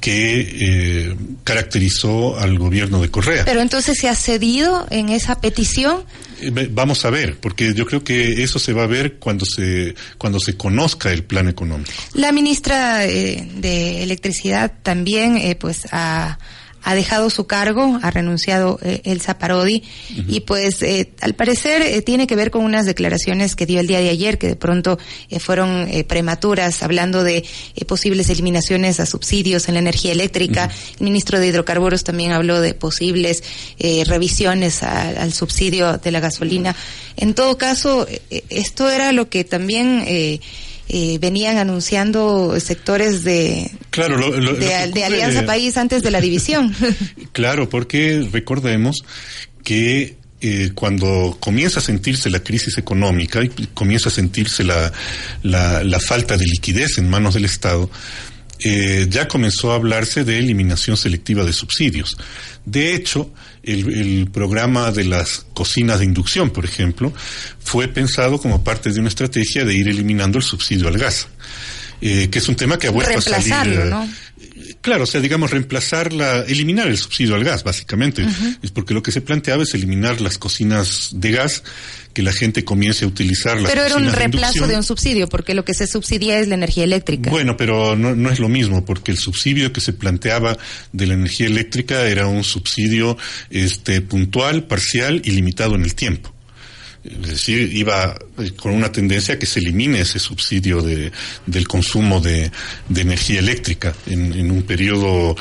que 0.00 0.40
eh, 0.40 1.16
caracterizó 1.44 2.38
al 2.38 2.58
gobierno 2.58 3.00
de 3.00 3.10
Correa. 3.10 3.44
Pero 3.44 3.60
entonces 3.60 3.98
se 3.98 4.08
ha 4.08 4.14
cedido 4.14 4.86
en 4.90 5.08
esa 5.08 5.40
petición. 5.40 6.04
Eh, 6.40 6.68
vamos 6.70 7.04
a 7.04 7.10
ver, 7.10 7.38
porque 7.38 7.74
yo 7.74 7.84
creo 7.84 8.04
que 8.04 8.42
eso 8.42 8.58
se 8.58 8.72
va 8.72 8.84
a 8.84 8.86
ver 8.86 9.14
cuando 9.14 9.44
se 9.44 9.94
cuando 10.16 10.38
se 10.38 10.56
conozca 10.56 11.12
el 11.12 11.24
plan 11.24 11.48
económico. 11.48 11.90
La 12.14 12.32
ministra 12.32 13.04
eh, 13.06 13.48
de 13.56 14.02
Electricidad 14.02 14.72
también, 14.82 15.36
eh, 15.36 15.56
pues, 15.56 15.88
ha 15.90 16.38
ha 16.88 16.94
dejado 16.94 17.28
su 17.28 17.46
cargo, 17.46 17.98
ha 18.02 18.10
renunciado 18.10 18.78
eh, 18.82 19.02
Elsa 19.04 19.36
Parodi 19.36 19.82
uh 19.82 20.14
-huh. 20.14 20.24
y 20.26 20.40
pues 20.40 20.80
eh, 20.80 21.10
al 21.20 21.34
parecer 21.34 21.82
eh, 21.82 22.00
tiene 22.00 22.26
que 22.26 22.34
ver 22.34 22.50
con 22.50 22.64
unas 22.64 22.86
declaraciones 22.86 23.56
que 23.56 23.66
dio 23.66 23.78
el 23.78 23.86
día 23.86 24.00
de 24.00 24.08
ayer 24.08 24.38
que 24.38 24.46
de 24.46 24.56
pronto 24.56 24.98
eh, 25.28 25.38
fueron 25.38 25.86
eh, 25.90 26.04
prematuras 26.04 26.82
hablando 26.82 27.24
de 27.24 27.44
posibles 27.86 28.30
eliminaciones 28.30 29.00
a 29.00 29.04
subsidios 29.04 29.68
en 29.68 29.74
la 29.74 29.80
energía 29.80 30.12
eléctrica. 30.12 30.64
Uh 30.64 30.70
-huh. 30.70 30.96
El 31.00 31.04
ministro 31.04 31.38
de 31.38 31.48
Hidrocarburos 31.48 32.04
también 32.04 32.32
habló 32.32 32.58
de 32.62 32.72
posibles 32.72 33.42
revisiones 34.06 34.82
a, 34.82 35.08
al 35.10 35.34
subsidio 35.34 35.98
de 35.98 36.10
la 36.10 36.20
gasolina. 36.20 36.74
En 37.18 37.34
todo 37.34 37.58
caso, 37.58 38.06
esto 38.48 38.88
era 38.88 39.12
lo 39.12 39.28
que 39.28 39.44
también 39.44 40.06
eh, 40.88 41.18
venían 41.20 41.58
anunciando 41.58 42.58
sectores 42.60 43.24
de, 43.24 43.70
claro, 43.90 44.16
lo, 44.16 44.30
lo, 44.30 44.54
de, 44.54 44.86
lo 44.86 44.92
de 44.92 45.04
Alianza 45.04 45.44
País 45.44 45.76
antes 45.76 46.02
de 46.02 46.10
la 46.10 46.20
división. 46.20 46.74
claro, 47.32 47.68
porque 47.68 48.26
recordemos 48.32 49.04
que 49.64 50.16
eh, 50.40 50.70
cuando 50.74 51.36
comienza 51.40 51.80
a 51.80 51.82
sentirse 51.82 52.30
la 52.30 52.40
crisis 52.40 52.78
económica 52.78 53.42
y 53.42 53.48
comienza 53.74 54.08
a 54.08 54.12
sentirse 54.12 54.64
la, 54.64 54.92
la, 55.42 55.82
la 55.82 56.00
falta 56.00 56.36
de 56.36 56.44
liquidez 56.44 56.98
en 56.98 57.10
manos 57.10 57.34
del 57.34 57.44
Estado, 57.44 57.90
eh, 58.60 59.06
ya 59.08 59.28
comenzó 59.28 59.72
a 59.72 59.76
hablarse 59.76 60.24
de 60.24 60.38
eliminación 60.38 60.96
selectiva 60.96 61.44
de 61.44 61.52
subsidios. 61.52 62.16
De 62.64 62.94
hecho, 62.94 63.30
el, 63.62 63.88
el, 63.92 64.30
programa 64.30 64.90
de 64.90 65.04
las 65.04 65.46
cocinas 65.54 66.00
de 66.00 66.04
inducción, 66.06 66.50
por 66.50 66.64
ejemplo, 66.64 67.12
fue 67.60 67.88
pensado 67.88 68.38
como 68.38 68.64
parte 68.64 68.90
de 68.90 69.00
una 69.00 69.08
estrategia 69.08 69.64
de 69.64 69.74
ir 69.74 69.88
eliminando 69.88 70.38
el 70.38 70.44
subsidio 70.44 70.88
al 70.88 70.98
gas, 70.98 71.28
eh, 72.00 72.28
que 72.30 72.38
es 72.38 72.48
un 72.48 72.56
tema 72.56 72.78
que 72.78 72.88
ha 72.88 72.90
vuelto 72.90 73.18
a 73.18 73.22
salir. 73.22 73.80
Claro, 74.80 75.04
o 75.04 75.06
sea, 75.06 75.20
digamos, 75.20 75.50
reemplazarla, 75.50 76.44
eliminar 76.46 76.86
el 76.86 76.96
subsidio 76.96 77.34
al 77.34 77.44
gas, 77.44 77.64
básicamente. 77.64 78.24
Es 78.62 78.70
porque 78.70 78.94
lo 78.94 79.02
que 79.02 79.10
se 79.10 79.20
planteaba 79.20 79.64
es 79.64 79.74
eliminar 79.74 80.20
las 80.20 80.38
cocinas 80.38 81.10
de 81.12 81.32
gas, 81.32 81.64
que 82.12 82.22
la 82.22 82.32
gente 82.32 82.64
comience 82.64 83.04
a 83.04 83.08
utilizar 83.08 83.60
las 83.60 83.70
Pero 83.70 83.84
era 83.84 83.96
un 83.96 84.12
reemplazo 84.12 84.66
de, 84.66 84.76
un 84.76 84.84
subsidio, 84.84 85.28
porque 85.28 85.54
lo 85.54 85.64
que 85.64 85.74
se 85.74 85.86
subsidia 85.86 86.38
es 86.38 86.48
la 86.48 86.54
energía 86.54 86.84
eléctrica. 86.84 87.30
Bueno, 87.30 87.56
pero 87.56 87.96
no, 87.96 88.14
no 88.14 88.30
es 88.30 88.38
lo 88.38 88.48
mismo, 88.48 88.84
porque 88.84 89.10
el 89.10 89.18
subsidio 89.18 89.72
que 89.72 89.80
se 89.80 89.92
planteaba 89.92 90.56
de 90.92 91.06
la 91.06 91.14
energía 91.14 91.46
eléctrica 91.46 92.06
era 92.06 92.26
un 92.26 92.44
subsidio 92.44 93.16
este, 93.50 94.00
puntual, 94.00 94.64
parcial 94.64 95.22
y 95.24 95.32
limitado 95.32 95.74
en 95.74 95.82
el 95.82 95.94
tiempo. 95.94 96.32
Es 97.22 97.28
decir, 97.28 97.72
iba 97.74 98.16
eh, 98.38 98.50
con 98.52 98.72
una 98.72 98.92
tendencia 98.92 99.34
a 99.34 99.38
que 99.38 99.46
se 99.46 99.60
elimine 99.60 100.00
ese 100.00 100.18
subsidio 100.18 100.82
de, 100.82 101.12
del 101.46 101.66
consumo 101.66 102.20
de, 102.20 102.50
de 102.88 103.00
energía 103.00 103.38
eléctrica 103.38 103.94
en, 104.06 104.50
un 104.50 104.62
periodo, 104.62 105.36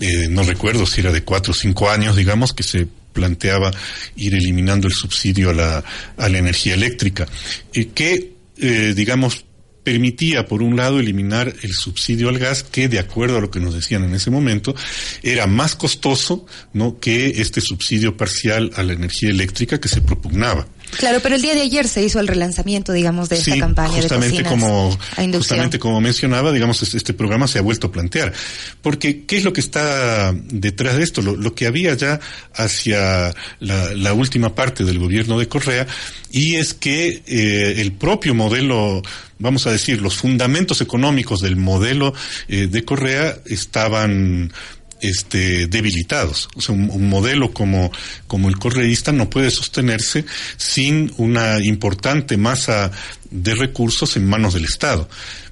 eh, 0.00 0.28
no 0.28 0.42
recuerdo 0.42 0.86
si 0.86 1.00
era 1.00 1.12
de 1.12 1.22
cuatro 1.22 1.52
o 1.52 1.54
cinco 1.54 1.90
años, 1.90 2.16
digamos, 2.16 2.52
que 2.52 2.62
se 2.62 2.86
planteaba 3.12 3.70
ir 4.16 4.34
eliminando 4.34 4.88
el 4.88 4.92
subsidio 4.92 5.50
a 5.50 5.54
la, 5.54 5.84
a 6.16 6.28
la 6.28 6.38
energía 6.38 6.74
eléctrica, 6.74 7.26
y 7.72 7.86
que, 7.86 8.32
eh, 8.58 8.92
digamos, 8.94 9.44
permitía, 9.84 10.46
por 10.46 10.62
un 10.62 10.76
lado, 10.76 10.98
eliminar 10.98 11.54
el 11.62 11.72
subsidio 11.72 12.30
al 12.30 12.38
gas, 12.38 12.64
que, 12.64 12.88
de 12.88 12.98
acuerdo 12.98 13.36
a 13.36 13.40
lo 13.40 13.50
que 13.50 13.60
nos 13.60 13.74
decían 13.74 14.02
en 14.02 14.14
ese 14.14 14.30
momento, 14.30 14.74
era 15.22 15.46
más 15.46 15.76
costoso 15.76 16.46
¿no? 16.72 16.98
que 16.98 17.40
este 17.42 17.60
subsidio 17.60 18.16
parcial 18.16 18.70
a 18.74 18.82
la 18.82 18.94
energía 18.94 19.28
eléctrica 19.28 19.78
que 19.78 19.88
se 19.88 20.00
propugnaba. 20.00 20.66
Claro, 20.90 21.20
pero 21.22 21.34
el 21.34 21.42
día 21.42 21.54
de 21.54 21.62
ayer 21.62 21.88
se 21.88 22.02
hizo 22.02 22.20
el 22.20 22.28
relanzamiento, 22.28 22.92
digamos, 22.92 23.28
de 23.28 23.36
esta 23.36 23.58
campaña 23.58 23.94
justamente 23.94 24.42
de 24.42 24.48
como 24.48 24.96
justamente 25.32 25.78
como 25.78 26.00
mencionaba, 26.00 26.52
digamos, 26.52 26.82
este 26.94 27.14
programa 27.14 27.46
se 27.48 27.58
ha 27.58 27.62
vuelto 27.62 27.88
a 27.88 27.92
plantear, 27.92 28.32
porque 28.82 29.24
qué 29.24 29.38
es 29.38 29.44
lo 29.44 29.52
que 29.52 29.60
está 29.60 30.32
detrás 30.32 30.96
de 30.96 31.02
esto, 31.02 31.22
lo, 31.22 31.54
que 31.54 31.66
había 31.66 31.94
ya 31.94 32.20
hacia 32.54 33.34
la, 33.60 34.12
última 34.14 34.54
parte 34.54 34.84
del 34.84 34.98
gobierno 34.98 35.38
de 35.38 35.48
Correa 35.48 35.86
y 36.30 36.56
es 36.56 36.74
que 36.74 37.22
eh, 37.26 37.74
el 37.78 37.92
propio 37.92 38.34
modelo 38.34 39.02
vamos 39.38 39.66
a 39.66 39.72
decir, 39.72 40.00
los 40.00 40.16
fundamentos 40.16 40.80
económicos 40.80 41.40
del 41.40 41.56
modelo 41.56 42.14
eh, 42.48 42.66
de 42.66 42.84
Correa 42.84 43.36
estaban 43.46 44.52
este, 45.04 45.66
debilitados. 45.66 46.48
O 46.54 46.62
sea, 46.62 46.74
un, 46.74 47.08
modelo 47.08 47.52
como, 47.52 47.90
el 48.48 48.58
correísta 48.58 49.12
no 49.12 49.28
puede 49.28 49.50
sostenerse 49.50 50.24
sin 50.56 51.12
una 51.18 51.62
importante 51.62 52.38
masa 52.38 52.90
de 53.30 53.54
recursos 53.54 54.16
en 54.16 54.26
manos 54.26 54.54
del 54.54 54.64
Estado. 54.64 55.08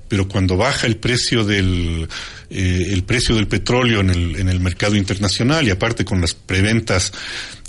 Pero 0.09 0.27
cuando 0.27 0.57
baja 0.57 0.87
el 0.87 0.97
precio 0.97 1.45
del, 1.45 2.09
eh, 2.49 3.03
petróleo 3.49 4.01
en 4.01 4.11
el, 4.11 4.37
en 4.37 4.49
el 4.49 4.61
mercado 4.61 4.97
internacional 4.97 5.67
y 5.67 5.71
aparte 5.71 6.05
con 6.05 6.21
las 6.23 6.33
preventas 6.33 7.13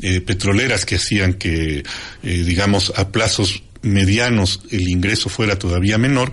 eh, 0.02 0.22
petroleras 0.22 0.86
que 0.86 0.96
hacían 0.96 1.34
que, 1.34 1.84
eh, 2.24 2.44
digamos, 2.46 2.94
a 2.96 3.10
plazos 3.12 3.64
medianos 3.82 4.62
el 4.72 4.88
ingreso 4.88 5.28
fuera 5.28 5.60
todavía 5.60 5.98
menor, 5.98 6.32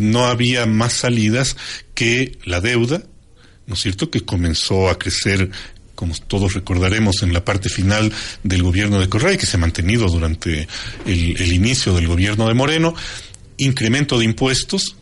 no 0.00 0.26
había 0.26 0.66
más 0.66 0.92
salidas 0.92 1.56
que 1.94 2.36
la 2.44 2.60
deuda, 2.60 3.04
¿no 3.72 3.74
es 3.74 3.80
cierto?, 3.80 4.10
que 4.10 4.20
comenzó 4.20 4.90
a 4.90 4.98
crecer 4.98 5.50
como 5.94 6.14
todos 6.14 6.52
recordaremos, 6.52 7.22
en 7.22 7.32
la 7.32 7.42
parte 7.42 7.70
final 7.70 8.12
del 8.42 8.62
gobierno 8.62 9.00
de 9.00 9.08
Correa 9.08 9.38
que 9.38 9.46
se 9.46 9.56
ha 9.56 9.60
mantenido 9.60 10.08
durante 10.08 10.68
el, 11.06 11.52
inicio 11.52 11.94
del 11.94 12.06
gobierno 12.06 12.48
de 12.48 12.54
Moreno, 12.54 12.94
incremento 13.56 14.18
de 14.18 14.26
impuestos 14.26 14.96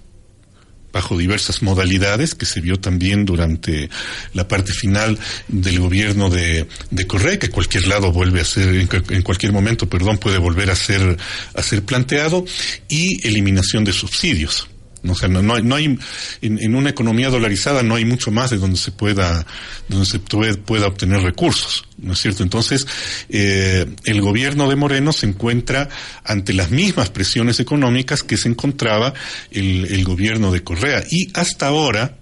bajo 0.92 1.18
diversas 1.18 1.62
modalidades 1.62 2.36
que 2.36 2.46
se 2.46 2.60
vio 2.60 2.78
también 2.78 3.24
durante 3.24 3.90
la 4.34 4.46
parte 4.46 4.72
final 4.72 5.18
del 5.48 5.80
gobierno 5.80 6.30
de, 6.30 6.68
de 6.90 7.06
Correa, 7.08 7.40
que 7.40 7.50
cualquier 7.50 7.88
lado 7.88 8.12
vuelve 8.12 8.40
a 8.40 8.44
ser, 8.44 8.68
en, 8.68 9.22
cualquier 9.22 9.52
momento, 9.52 9.88
perdón, 9.88 10.18
puede 10.18 10.38
volver 10.38 10.70
a 10.70 10.76
ser, 10.76 11.16
a 11.54 11.62
ser 11.62 11.82
planteado, 11.82 12.44
y 12.88 13.26
eliminación 13.26 13.84
de 13.84 13.92
subsidios. 13.92 14.68
O 15.08 15.14
sea, 15.14 15.28
no, 15.28 15.42
no 15.42 15.74
hay, 15.74 15.98
en, 16.42 16.74
una 16.74 16.90
economía 16.90 17.30
dolarizada 17.30 17.82
no 17.82 17.94
hay 17.94 18.04
mucho 18.04 18.30
más 18.30 18.50
de 18.50 18.58
donde 18.58 18.76
se 18.76 18.90
pueda, 18.90 19.46
donde 19.88 20.06
se 20.06 20.18
pueda 20.18 20.86
obtener 20.86 21.22
recursos, 21.22 21.86
¿no 21.98 22.12
es 22.12 22.20
cierto? 22.20 22.42
Entonces, 22.42 22.86
eh, 23.28 23.86
el 24.04 24.20
gobierno 24.20 24.68
de 24.68 24.76
Moreno 24.76 25.12
se 25.12 25.26
encuentra 25.26 25.88
ante 26.24 26.52
las 26.52 26.70
mismas 26.70 27.10
presiones 27.10 27.60
económicas 27.60 28.22
que 28.22 28.36
se 28.36 28.48
encontraba 28.48 29.14
el, 29.50 29.86
el 29.86 30.04
gobierno 30.04 30.52
de 30.52 30.62
Correa. 30.62 31.02
Y 31.10 31.30
hasta 31.34 31.68
ahora, 31.68 32.18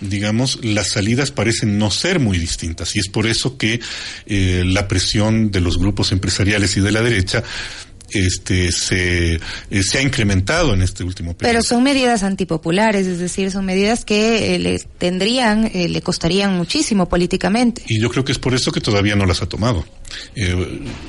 digamos, 0.00 0.64
las 0.64 0.90
salidas 0.90 1.30
parecen 1.30 1.78
no 1.78 1.90
ser 1.90 2.20
muy 2.20 2.38
distintas 2.38 2.94
y 2.96 2.98
es 2.98 3.08
por 3.08 3.26
eso 3.26 3.56
que 3.56 3.80
eh, 4.26 4.62
la 4.66 4.88
presión 4.88 5.50
de 5.50 5.60
los 5.60 5.78
grupos 5.78 6.12
empresariales 6.12 6.76
y 6.76 6.80
de 6.80 6.92
la 6.92 7.02
derecha 7.02 7.42
este, 8.10 8.70
se, 8.72 9.34
eh, 9.34 9.82
se 9.82 9.98
ha 9.98 10.02
incrementado 10.02 10.74
en 10.74 10.82
este 10.82 11.04
último 11.04 11.36
periodo. 11.36 11.52
Pero 11.52 11.62
son 11.62 11.82
medidas 11.82 12.22
antipopulares, 12.22 13.06
es 13.06 13.18
decir, 13.18 13.50
son 13.50 13.64
medidas 13.64 14.04
que 14.04 14.54
eh, 14.54 14.58
le 14.58 14.78
tendrían, 14.78 15.70
eh, 15.74 15.88
le 15.88 16.02
costarían 16.02 16.56
muchísimo 16.56 17.08
políticamente. 17.08 17.82
Y 17.88 18.00
yo 18.00 18.10
creo 18.10 18.24
que 18.24 18.32
es 18.32 18.38
por 18.38 18.54
eso 18.54 18.72
que 18.72 18.80
todavía 18.80 19.16
no 19.16 19.26
las 19.26 19.42
ha 19.42 19.46
tomado. 19.46 19.84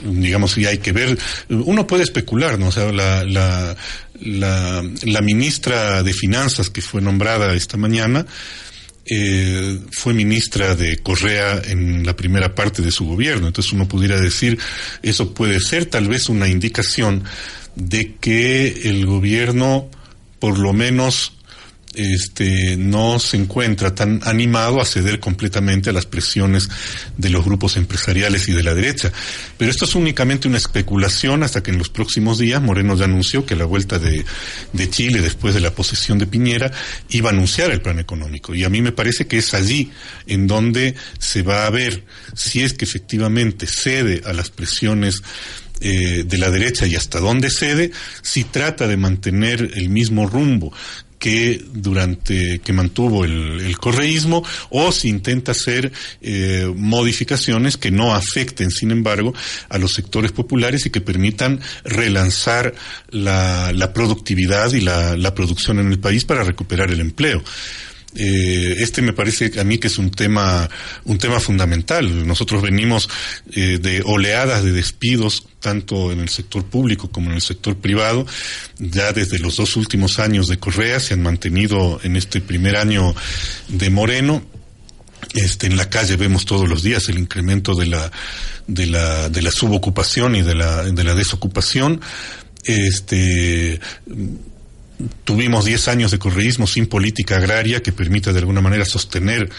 digamos, 0.03 0.57
y 0.57 0.65
hay 0.65 0.79
que 0.79 0.91
ver, 0.91 1.17
uno 1.49 1.85
puede 1.87 2.03
especular, 2.03 2.57
¿no? 2.57 2.67
O 2.67 2.71
sea, 2.71 2.91
la, 2.91 3.23
la, 3.23 3.75
la, 4.21 4.83
la 5.03 5.21
ministra 5.21 6.03
de 6.03 6.13
Finanzas 6.13 6.69
que 6.69 6.81
fue 6.81 7.01
nombrada 7.01 7.53
esta 7.53 7.77
mañana, 7.77 8.25
eh, 9.05 9.79
fue 9.91 10.13
ministra 10.13 10.75
de 10.75 10.97
Correa 10.97 11.61
en 11.63 12.05
la 12.05 12.15
primera 12.15 12.55
parte 12.55 12.81
de 12.81 12.91
su 12.91 13.05
gobierno. 13.05 13.47
Entonces 13.47 13.73
uno 13.73 13.87
pudiera 13.87 14.19
decir, 14.19 14.57
eso 15.03 15.33
puede 15.33 15.59
ser 15.59 15.85
tal 15.85 16.07
vez 16.07 16.29
una 16.29 16.47
indicación 16.47 17.23
de 17.75 18.15
que 18.15 18.67
el 18.85 19.05
gobierno 19.05 19.89
por 20.39 20.57
lo 20.59 20.73
menos 20.73 21.34
este, 21.95 22.77
no 22.77 23.19
se 23.19 23.37
encuentra 23.37 23.95
tan 23.95 24.21
animado 24.23 24.81
a 24.81 24.85
ceder 24.85 25.19
completamente 25.19 25.89
a 25.89 25.93
las 25.93 26.05
presiones 26.05 26.69
de 27.17 27.29
los 27.29 27.43
grupos 27.43 27.77
empresariales 27.77 28.47
y 28.47 28.53
de 28.53 28.63
la 28.63 28.73
derecha. 28.73 29.11
Pero 29.57 29.71
esto 29.71 29.85
es 29.85 29.95
únicamente 29.95 30.47
una 30.47 30.57
especulación 30.57 31.43
hasta 31.43 31.63
que 31.63 31.71
en 31.71 31.77
los 31.77 31.89
próximos 31.89 32.37
días 32.37 32.61
Moreno 32.61 32.95
ya 32.95 33.05
anunció 33.05 33.45
que 33.45 33.55
la 33.55 33.65
vuelta 33.65 33.99
de, 33.99 34.25
de 34.73 34.89
Chile, 34.89 35.21
después 35.21 35.53
de 35.53 35.61
la 35.61 35.71
posesión 35.71 36.17
de 36.19 36.27
Piñera, 36.27 36.71
iba 37.09 37.29
a 37.29 37.33
anunciar 37.33 37.71
el 37.71 37.81
plan 37.81 37.99
económico. 37.99 38.53
Y 38.53 38.63
a 38.63 38.69
mí 38.69 38.81
me 38.81 38.91
parece 38.91 39.27
que 39.27 39.37
es 39.37 39.53
allí 39.53 39.91
en 40.27 40.47
donde 40.47 40.95
se 41.19 41.41
va 41.41 41.65
a 41.65 41.69
ver 41.69 42.03
si 42.35 42.61
es 42.61 42.73
que 42.73 42.85
efectivamente 42.85 43.67
cede 43.67 44.21
a 44.25 44.33
las 44.33 44.49
presiones 44.49 45.21
eh, 45.81 46.23
de 46.25 46.37
la 46.37 46.49
derecha 46.49 46.87
y 46.87 46.95
hasta 46.95 47.19
dónde 47.19 47.49
cede, 47.49 47.91
si 48.21 48.45
trata 48.45 48.87
de 48.87 48.95
mantener 48.95 49.71
el 49.75 49.89
mismo 49.89 50.25
rumbo 50.25 50.71
que 51.25 51.59
durante 51.73 52.59
que 52.59 52.71
mantuvo 52.71 53.25
el, 53.25 53.75
correísmo 53.79 54.43
o 54.69 54.91
si 54.91 55.09
intenta 55.09 55.53
hacer 55.53 55.91
eh, 56.21 56.71
modificaciones 56.75 57.77
que 57.77 57.89
no 57.89 58.13
afecten 58.13 58.69
sin 58.69 58.91
embargo 58.91 59.33
a 59.69 59.79
los 59.79 59.95
sectores 59.95 60.31
populares 60.31 60.85
y 60.85 60.91
que 60.91 61.01
permitan 61.01 61.61
relanzar 61.83 62.75
la, 63.09 63.71
la 63.73 63.91
productividad 63.91 64.71
y 64.73 64.81
la, 64.81 65.17
la 65.17 65.33
producción 65.33 65.79
en 65.79 65.91
el 65.91 65.97
país 65.97 66.25
para 66.25 66.43
recuperar 66.43 66.91
el 66.91 66.99
empleo. 66.99 67.43
Eh, 68.15 68.77
este 68.79 69.01
me 69.01 69.11
parece 69.11 69.51
a 69.59 69.63
mí 69.63 69.77
que 69.77 69.87
es 69.87 69.97
un 69.97 70.09
tema, 70.09 70.69
un 71.03 71.17
tema 71.17 71.39
fundamental. 71.39 72.25
Nosotros 72.25 72.61
venimos 72.61 73.09
eh, 73.51 73.77
de 73.81 74.01
oleadas 74.05 74.63
de 74.63 74.71
despidos, 74.71 75.47
tanto 75.59 76.11
en 76.11 76.21
el 76.21 76.29
sector 76.29 76.65
público 76.65 77.11
como 77.11 77.29
en 77.29 77.35
el 77.35 77.41
sector 77.41 77.75
privado. 77.77 78.25
Ya 78.79 79.11
desde 79.11 79.39
los 79.39 79.57
dos 79.57 79.75
últimos 79.75 80.19
años 80.19 80.47
de 80.47 80.57
Correa 80.57 80.99
se 80.99 81.13
han 81.13 81.23
mantenido 81.23 81.99
en 82.03 82.15
este 82.15 82.41
primer 82.41 82.77
año 82.77 83.13
de 83.67 83.89
Moreno. 83.89 84.43
Este, 85.33 85.67
en 85.67 85.75
la 85.75 85.89
calle 85.89 86.15
vemos 86.15 86.45
todos 86.45 86.69
los 86.69 86.83
días 86.83 87.09
el 87.09 87.17
incremento 87.17 87.75
de 87.75 87.87
la, 87.87 88.11
de 88.67 88.85
la, 88.85 89.27
de 89.27 89.41
la 89.41 89.51
subocupación 89.51 90.35
y 90.35 90.41
de 90.41 90.55
la, 90.55 90.83
de 90.83 91.03
la 91.03 91.15
desocupación. 91.15 91.99
Este, 92.63 93.79
tuvimos 95.23 95.65
10 95.65 95.87
años 95.87 96.11
de 96.11 96.19
correísmo 96.19 96.67
sin 96.67 96.87
política 96.87 97.37
agraria 97.37 97.81
que 97.81 97.91
permita 97.91 98.33
de 98.33 98.39
alguna 98.39 98.61
manera 98.61 98.85
sostener 98.85 99.49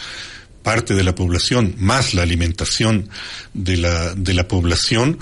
parte 0.63 0.95
de 0.95 1.03
la 1.03 1.15
población, 1.15 1.75
más 1.77 2.13
la 2.13 2.23
alimentación 2.23 3.09
de 3.53 3.77
la, 3.77 4.13
de 4.15 4.33
la 4.33 4.47
población. 4.47 5.19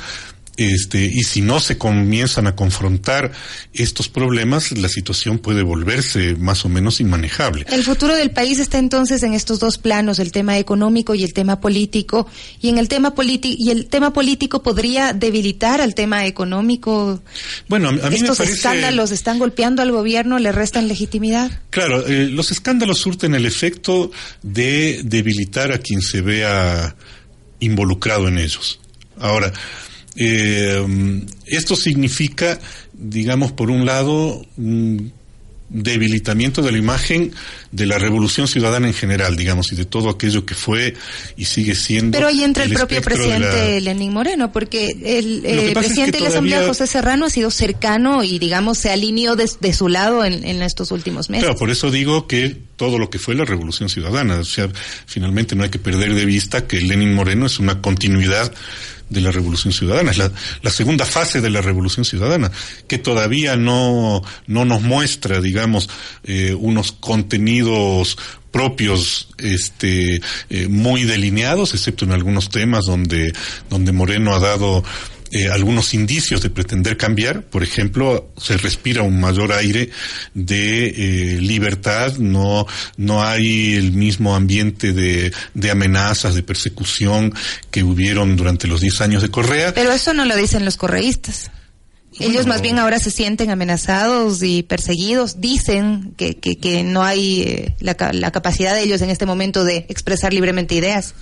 Este, 0.57 1.03
y 1.03 1.23
si 1.23 1.41
no 1.41 1.59
se 1.59 1.77
comienzan 1.77 2.47
a 2.47 2.55
confrontar 2.55 3.31
estos 3.73 4.07
problemas, 4.07 4.71
la 4.71 4.87
situación 4.87 5.39
puede 5.39 5.63
volverse 5.63 6.35
más 6.35 6.63
o 6.63 6.69
menos 6.69 7.01
inmanejable. 7.01 7.65
El 7.69 7.83
futuro 7.83 8.15
del 8.15 8.31
país 8.31 8.59
está 8.59 8.77
entonces 8.77 9.23
en 9.23 9.33
estos 9.33 9.59
dos 9.59 9.77
planos, 9.77 10.19
el 10.19 10.31
tema 10.31 10.57
económico 10.57 11.13
y 11.13 11.23
el 11.23 11.33
tema 11.33 11.59
político. 11.59 12.27
Y 12.61 12.69
en 12.69 12.77
el 12.77 12.87
tema 12.87 13.15
político 13.15 13.55
y 13.59 13.71
el 13.71 13.87
tema 13.87 14.13
político 14.13 14.63
podría 14.63 15.13
debilitar 15.13 15.81
al 15.81 15.93
tema 15.93 16.25
económico. 16.25 17.21
Bueno, 17.67 17.89
a 17.89 17.91
mí 17.91 17.99
estos 18.15 18.39
me 18.39 18.45
parece... 18.45 18.53
escándalos 18.53 19.11
están 19.11 19.39
golpeando 19.39 19.81
al 19.81 19.91
gobierno, 19.91 20.39
le 20.39 20.51
restan 20.51 20.87
legitimidad. 20.87 21.51
Claro, 21.69 22.05
eh, 22.07 22.27
los 22.29 22.51
escándalos 22.51 22.99
surten 22.99 23.35
el 23.35 23.45
efecto 23.45 24.11
de 24.41 25.01
debilitar 25.03 25.71
a 25.71 25.79
quien 25.79 26.01
se 26.01 26.21
vea 26.21 26.95
involucrado 27.59 28.27
en 28.27 28.37
ellos. 28.37 28.79
Ahora, 29.19 29.51
eh, 30.15 31.23
esto 31.45 31.75
significa, 31.75 32.59
digamos, 32.93 33.51
por 33.51 33.69
un 33.69 33.85
lado, 33.85 34.45
un 34.57 35.11
debilitamiento 35.67 36.61
de 36.61 36.71
la 36.71 36.77
imagen 36.77 37.31
de 37.71 37.85
la 37.85 37.97
revolución 37.97 38.47
ciudadana 38.47 38.87
en 38.87 38.93
general, 38.93 39.35
digamos, 39.35 39.71
y 39.71 39.75
de 39.75 39.85
todo 39.85 40.09
aquello 40.09 40.45
que 40.45 40.53
fue 40.53 40.93
y 41.35 41.45
sigue 41.45 41.75
siendo. 41.75 42.17
Pero 42.17 42.27
ahí 42.27 42.43
entra 42.43 42.63
el, 42.63 42.73
propio 42.73 43.01
presidente 43.01 43.81
Lenín 43.81 44.13
Moreno, 44.13 44.51
porque 44.51 44.91
el, 45.03 45.43
eh, 45.43 45.71
presidente 45.73 46.19
de 46.19 46.23
la 46.23 46.29
Asamblea, 46.29 46.67
José 46.67 46.87
Serrano, 46.87 47.25
ha 47.25 47.29
sido 47.29 47.49
cercano 47.51 48.23
y, 48.23 48.39
digamos, 48.39 48.77
se 48.77 48.91
alineó 48.91 49.35
de, 49.35 49.49
de 49.59 49.73
su 49.73 49.89
lado 49.89 50.23
en, 50.23 50.45
en, 50.45 50.61
estos 50.61 50.91
últimos 50.91 51.29
meses. 51.29 51.45
Claro, 51.45 51.59
por 51.59 51.71
eso 51.71 51.91
digo 51.91 52.27
que 52.27 52.55
todo 52.75 52.99
lo 52.99 53.09
que 53.09 53.19
fue 53.19 53.35
la 53.35 53.45
revolución 53.45 53.89
ciudadana, 53.89 54.39
o 54.39 54.45
sea, 54.45 54.69
finalmente 55.05 55.55
no 55.55 55.63
hay 55.63 55.69
que 55.69 55.79
perder 55.79 56.13
de 56.13 56.25
vista 56.25 56.67
que 56.67 56.79
Lenín 56.79 57.13
Moreno 57.13 57.47
es 57.47 57.59
una 57.59 57.81
continuidad 57.81 58.53
de 59.09 59.21
la 59.21 59.31
Revolución 59.31 59.73
Ciudadana, 59.73 60.11
es 60.11 60.17
la, 60.17 60.71
segunda 60.71 61.05
fase 61.05 61.41
de 61.41 61.49
la 61.49 61.61
Revolución 61.61 62.05
Ciudadana, 62.05 62.51
que 62.87 62.97
todavía 62.97 63.55
no, 63.55 64.21
no 64.47 64.65
nos 64.65 64.81
muestra, 64.81 65.41
digamos, 65.41 65.89
eh, 66.23 66.55
unos 66.57 66.91
contenidos 66.91 68.17
propios 68.51 69.27
este 69.37 70.21
eh, 70.49 70.69
muy 70.69 71.03
delineados 71.03 71.73
excepto 71.73 72.05
en 72.05 72.13
algunos 72.13 72.47
temas 72.47 72.85
donde 72.85 73.33
donde 73.69 73.91
Moreno 73.91 74.33
ha 74.33 74.39
dado 74.39 74.81
eh, 75.35 75.49
algunos 75.51 75.93
indicios 75.93 76.41
de 76.41 76.49
pretender 76.49 76.95
cambiar. 76.95 77.41
Por 77.41 77.61
ejemplo, 77.61 78.31
se 78.37 78.55
respira 78.55 79.01
un 79.01 79.19
mayor 79.19 79.51
aire 79.51 79.89
de 80.33 80.87
eh, 80.87 81.41
libertad, 81.41 82.13
no, 82.19 82.65
no 82.95 83.21
hay 83.21 83.73
el 83.75 83.91
mismo 83.91 84.33
ambiente 84.33 84.93
de, 84.93 85.33
de 85.53 85.71
amenazas, 85.71 86.35
de 86.35 86.43
persecución 86.43 87.33
que 87.69 87.83
hubieron 87.83 88.37
durante 88.37 88.65
los 88.65 88.79
10 88.79 89.01
años 89.01 89.21
de 89.23 89.29
Correa. 89.29 89.73
Pero 89.73 89.91
eso 89.91 90.13
no 90.13 90.23
lo 90.23 90.37
dicen 90.37 90.63
los 90.63 90.77
correístas. 90.77 91.51
Ellos 92.13 92.33
bueno, 92.33 92.47
más 92.47 92.61
bien 92.61 92.79
ahora 92.79 92.99
se 92.99 93.11
sienten 93.11 93.51
amenazados 93.51 94.41
y 94.41 94.63
perseguidos. 94.63 95.41
Dicen 95.41 96.13
que, 96.15 96.37
que, 96.37 96.57
que 96.59 96.85
no 96.85 97.03
hay 97.03 97.41
eh, 97.41 97.75
la, 97.81 97.97
la 98.13 98.31
capacidad 98.31 98.73
de 98.73 98.83
ellos 98.83 99.01
en 99.01 99.09
este 99.09 99.25
momento 99.25 99.65
de 99.65 99.85
expresar 99.89 100.33
libremente 100.33 100.75
ideas. 100.75 101.13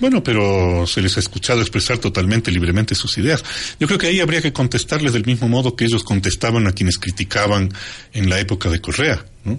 Bueno, 0.00 0.22
pero 0.22 0.86
se 0.86 1.02
les 1.02 1.16
ha 1.16 1.20
escuchado 1.20 1.60
expresar 1.60 1.98
totalmente 1.98 2.52
libremente 2.52 2.94
sus 2.94 3.18
ideas. 3.18 3.44
Yo 3.80 3.86
creo 3.86 3.98
que 3.98 4.06
ahí 4.06 4.20
habría 4.20 4.40
que 4.40 4.52
contestarles 4.52 5.12
del 5.12 5.26
mismo 5.26 5.48
modo 5.48 5.74
que 5.74 5.84
ellos 5.84 6.04
contestaban 6.04 6.66
a 6.66 6.72
quienes 6.72 6.98
criticaban 6.98 7.72
en 8.12 8.30
la 8.30 8.38
época 8.38 8.70
de 8.70 8.80
Correa, 8.80 9.24
¿no? 9.44 9.58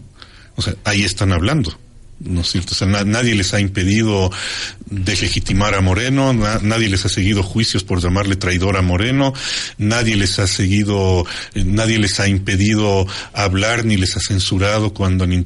O 0.55 0.61
sea, 0.61 0.75
ahí 0.85 1.03
están 1.03 1.33
hablando. 1.33 1.77
¿No 2.19 2.41
es 2.41 2.51
cierto? 2.51 2.73
O 2.73 2.75
sea, 2.75 2.87
na 2.87 3.03
nadie 3.03 3.35
les 3.35 3.53
ha 3.53 3.59
impedido 3.59 4.31
deslegitimar 4.89 5.73
a 5.73 5.81
Moreno, 5.81 6.33
na 6.33 6.59
nadie 6.59 6.89
les 6.89 7.05
ha 7.05 7.09
seguido 7.09 7.43
juicios 7.43 7.83
por 7.83 8.01
llamarle 8.01 8.35
traidor 8.35 8.77
a 8.77 8.81
Moreno, 8.81 9.33
nadie 9.77 10.15
les 10.15 10.39
ha 10.39 10.47
seguido, 10.47 11.25
eh, 11.53 11.63
nadie 11.63 11.97
les 11.97 12.19
ha 12.19 12.27
impedido 12.27 13.07
hablar 13.33 13.85
ni 13.85 13.97
les 13.97 14.17
ha 14.17 14.19
censurado 14.19 14.93
cuando 14.93 15.23
han, 15.23 15.45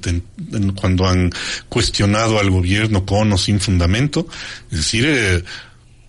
cuando 0.76 1.08
han 1.08 1.32
cuestionado 1.70 2.40
al 2.40 2.50
gobierno 2.50 3.06
con 3.06 3.32
o 3.34 3.38
sin 3.38 3.60
fundamento. 3.60 4.28
Es 4.72 4.78
decir, 4.78 5.06
eh, 5.08 5.44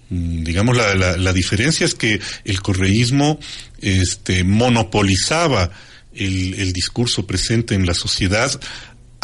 digamos, 0.08 0.76
la, 0.76 0.94
la, 0.94 1.16
la 1.16 1.32
diferencia 1.32 1.84
es 1.84 1.94
que 1.94 2.20
el 2.44 2.60
correísmo 2.62 3.38
este, 3.80 4.44
monopolizaba 4.44 5.70
el, 6.14 6.54
el 6.54 6.72
discurso 6.72 7.26
presente 7.26 7.74
en 7.74 7.86
la 7.86 7.94
sociedad 7.94 8.60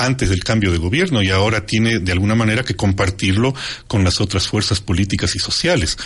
antes 0.05 0.29
del 0.29 0.45
cambio 0.45 0.73
de 0.73 0.79
gobierno 0.79 1.23
y 1.23 1.31
ahora 1.31 1.67
tiene 1.67 1.99
de 1.99 2.13
alguna 2.13 2.35
manera 2.35 2.65
que 2.65 2.75
compartirlo 2.75 3.55
con 3.87 4.05
las 4.05 4.21
otras 4.21 4.47
fuerzas 4.49 4.81
políticas 4.81 5.35
y 5.37 5.39
sociales. 5.39 5.97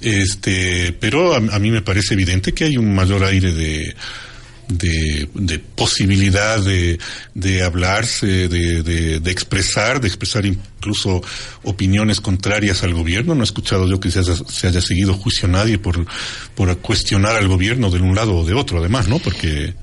Este, 0.00 0.96
pero 0.98 1.34
a, 1.34 1.36
a 1.36 1.58
mí 1.58 1.70
me 1.70 1.82
parece 1.82 2.14
evidente 2.14 2.52
que 2.52 2.64
hay 2.64 2.76
un 2.76 2.94
mayor 2.94 3.24
aire 3.24 3.52
de, 3.52 3.94
de, 4.68 5.58
posibilidad 5.74 6.60
de, 6.60 6.98
de 7.34 7.62
hablarse, 7.62 8.48
de, 8.48 8.82
de, 8.82 9.20
de, 9.20 9.30
expresar, 9.30 10.00
de 10.00 10.08
expresar 10.08 10.46
incluso 10.46 11.22
opiniones 11.62 12.20
contrarias 12.20 12.82
al 12.82 12.94
gobierno. 12.94 13.34
No 13.34 13.42
he 13.42 13.44
escuchado 13.44 13.88
yo 13.88 14.00
que 14.00 14.10
se 14.10 14.20
haya, 14.20 14.34
se 14.36 14.66
haya 14.66 14.80
seguido 14.80 15.14
juicio 15.14 15.48
a 15.48 15.52
nadie 15.52 15.78
por, 15.78 16.06
por 16.54 16.76
cuestionar 16.78 17.36
al 17.36 17.48
gobierno 17.48 17.90
de 17.90 18.00
un 18.00 18.14
lado 18.14 18.36
o 18.36 18.44
de 18.44 18.54
otro, 18.54 18.78
además, 18.78 19.08
¿no? 19.08 19.18
Porque 19.18 19.74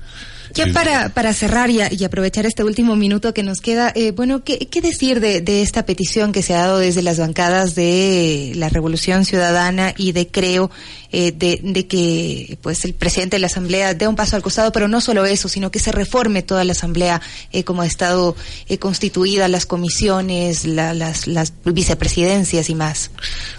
ya 0.54 0.66
para, 0.72 1.08
para 1.10 1.32
cerrar 1.32 1.70
y, 1.70 1.80
y, 1.90 2.04
aprovechar 2.04 2.46
este 2.46 2.64
último 2.64 2.96
minuto 2.96 3.34
que 3.34 3.42
nos 3.42 3.60
queda, 3.60 3.92
eh, 3.94 4.12
bueno, 4.12 4.44
¿qué, 4.44 4.58
¿qué, 4.58 4.80
decir 4.80 5.20
de, 5.20 5.40
de, 5.40 5.62
esta 5.62 5.84
petición 5.86 6.32
que 6.32 6.42
se 6.42 6.54
ha 6.54 6.60
dado 6.60 6.78
desde 6.78 7.02
las 7.02 7.18
bancadas 7.18 7.74
de 7.74 8.52
la 8.56 8.68
Revolución 8.68 9.24
Ciudadana 9.24 9.94
y 9.96 10.12
de 10.12 10.26
Creo, 10.26 10.70
eh, 11.10 11.32
de, 11.32 11.60
de, 11.62 11.86
que 11.86 12.58
pues 12.62 12.84
el 12.84 12.94
presidente 12.94 13.36
de 13.36 13.40
la 13.40 13.46
Asamblea 13.46 13.94
dé 13.94 14.06
un 14.06 14.16
paso 14.16 14.36
al 14.36 14.42
costado, 14.42 14.72
pero 14.72 14.88
no 14.88 15.00
solo 15.00 15.24
eso, 15.24 15.48
sino 15.48 15.70
que 15.70 15.78
se 15.78 15.92
reforme 15.92 16.42
toda 16.42 16.64
la 16.64 16.72
Asamblea 16.72 17.20
eh, 17.52 17.64
como 17.64 17.82
ha 17.82 17.86
estado 17.86 18.36
constituida, 18.78 19.48
las 19.48 19.66
comisiones, 19.66 20.64
la, 20.64 20.94
las, 20.94 21.26
las 21.26 21.52
vicepresidencias 21.64 22.70
y 22.70 22.74
más? 22.74 23.10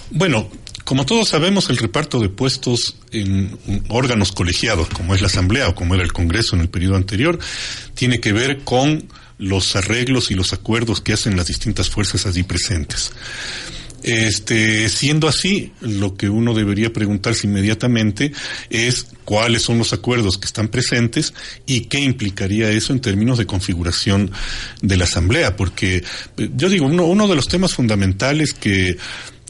Bueno, 0.10 0.48
como 0.84 1.06
todos 1.06 1.30
sabemos, 1.30 1.70
el 1.70 1.78
reparto 1.78 2.20
de 2.20 2.30
puestos 2.30 2.96
en 3.12 3.58
órganos 3.88 4.32
colegiados, 4.32 4.90
como 4.90 5.16
es 5.16 5.22
la 5.22 5.28
Asamblea 5.28 5.70
o 5.70 5.76
como 5.76 5.96
era 5.96 6.04
el 6.04 6.14
Congreso 6.14 6.56
en 6.56 6.62
el 6.62 6.70
periodo 6.70 6.96
anterior, 6.96 7.40
tiene 7.96 8.20
que 8.20 8.34
ver 8.34 8.64
con 8.64 9.08
los 9.38 9.76
arreglos 9.76 10.32
y 10.32 10.36
los 10.36 10.54
acuerdos 10.54 11.02
que 11.02 11.14
hacen 11.14 11.38
las 11.38 11.48
distintas 11.48 11.90
fuerzas 11.90 12.26
allí 12.26 12.44
presentes. 12.44 13.12
Este, 14.04 14.90
siendo 14.90 15.30
así, 15.30 15.72
lo 15.80 16.16
que 16.16 16.28
uno 16.28 16.54
debería 16.54 16.92
preguntarse 16.92 17.48
inmediatamente 17.48 18.34
es 18.70 19.08
cuáles 19.24 19.62
son 19.62 19.78
los 19.78 19.94
acuerdos 19.94 20.38
que 20.38 20.46
están 20.46 20.68
presentes 20.68 21.34
y 21.66 21.86
qué 21.86 22.00
implicaría 22.00 22.70
eso 22.70 22.92
en 22.92 23.00
términos 23.00 23.38
de 23.38 23.46
configuración 23.46 24.30
de 24.82 24.98
la 24.98 25.06
Asamblea, 25.06 25.56
porque 25.56 26.04
yo 26.36 26.68
digo, 26.68 26.86
uno, 26.86 27.06
uno 27.06 27.30
de 27.30 27.36
los 27.36 27.48
temas 27.48 27.74
fundamentales 27.74 28.54
que 28.54 28.98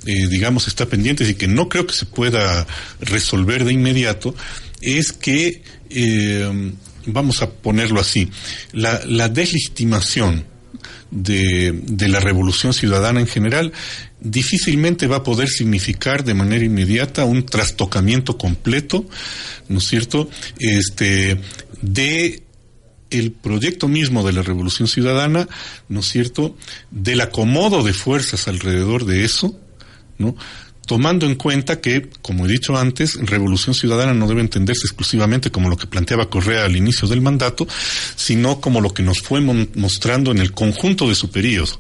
eh, 0.06 0.28
digamos, 0.28 0.68
está 0.68 0.86
pendiente 0.86 1.28
y 1.28 1.36
que 1.36 1.48
no 1.48 1.70
creo 1.70 1.88
que 1.88 1.94
se 1.94 2.06
pueda 2.06 2.68
resolver 3.00 3.64
de 3.64 3.74
inmediato, 3.74 4.36
es 4.82 5.14
que, 5.14 5.64
eh, 5.90 6.74
vamos 7.06 7.42
a 7.42 7.50
ponerlo 7.50 8.00
así, 8.00 8.30
la, 8.72 9.02
la 9.06 9.30
deslegitimación 9.30 10.46
de, 11.12 11.72
de, 11.84 12.08
la 12.08 12.20
revolución 12.20 12.74
ciudadana 12.74 13.20
en 13.20 13.28
general 13.28 13.72
difícilmente 14.20 15.08
va 15.08 15.18
a 15.18 15.24
poder 15.24 15.48
significar 15.48 16.24
de 16.24 16.34
manera 16.34 16.66
inmediata 16.66 17.26
un 17.26 17.46
trastocamiento 17.46 18.38
completo, 18.38 19.06
¿no 19.68 19.78
es 19.78 19.88
cierto?, 19.88 20.30
este, 20.60 21.40
de 21.82 22.44
el 23.10 23.32
proyecto 23.32 23.88
mismo 23.88 24.26
de 24.26 24.34
la 24.34 24.42
revolución 24.42 24.88
ciudadana, 24.88 25.48
¿no 25.88 26.00
es 26.00 26.10
cierto?, 26.10 26.58
del 26.90 27.22
acomodo 27.22 27.84
de 27.84 27.94
fuerzas 27.94 28.48
alrededor 28.48 29.06
de 29.06 29.24
eso, 29.24 29.60
¿no? 30.18 30.36
tomando 30.86 31.26
en 31.26 31.36
cuenta 31.36 31.80
que, 31.80 32.10
como 32.22 32.46
he 32.46 32.50
dicho 32.50 32.78
antes, 32.78 33.16
Revolución 33.22 33.74
Ciudadana 33.74 34.14
no 34.14 34.28
debe 34.28 34.42
entenderse 34.42 34.86
exclusivamente 34.86 35.52
como 35.52 35.70
lo 35.70 35.78
que 35.78 35.88
planteaba 35.88 36.30
Correa 36.30 36.66
al 36.66 36.76
inicio 36.76 37.08
del 37.08 37.22
mandato, 37.22 37.68
sino 38.16 38.60
como 38.60 38.82
lo 38.82 38.94
que 38.94 39.04
nos 39.04 39.22
fue 39.22 39.42
mostrando 39.42 40.32
en 40.32 40.40
el 40.40 40.52
conjunto 40.52 41.08
de 41.08 41.16
su 41.16 41.30
periodo. 41.30 41.80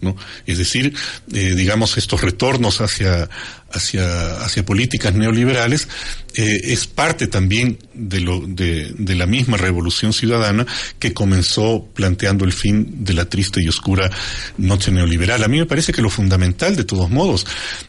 ¿No? 0.00 0.16
Es 0.46 0.58
decir, 0.58 0.94
eh, 1.32 1.54
digamos, 1.54 1.96
estos 1.96 2.22
retornos 2.22 2.80
hacia, 2.80 3.28
hacia, 3.72 4.38
hacia 4.38 4.64
políticas 4.64 5.14
neoliberales 5.14 5.88
eh, 6.34 6.60
es 6.64 6.86
parte 6.86 7.26
también 7.26 7.78
de, 7.94 8.20
lo, 8.20 8.40
de, 8.40 8.92
de, 8.96 9.14
la 9.14 9.26
misma 9.26 9.56
revolución 9.56 10.12
ciudadana 10.12 10.66
que 10.98 11.12
comenzó 11.12 11.86
planteando 11.94 12.44
el 12.44 12.52
fin 12.52 13.04
de 13.04 13.14
la 13.14 13.24
triste 13.24 13.62
y 13.62 13.68
oscura 13.68 14.10
noche 14.56 14.90
neoliberal. 14.90 15.42
A 15.42 15.48
mí 15.48 15.58
me 15.58 15.66
parece 15.66 15.92
que 15.92 16.02
lo 16.02 16.10
fundamental, 16.10 16.76
de 16.76 16.84
todos 16.84 17.10
modos, 17.10 17.46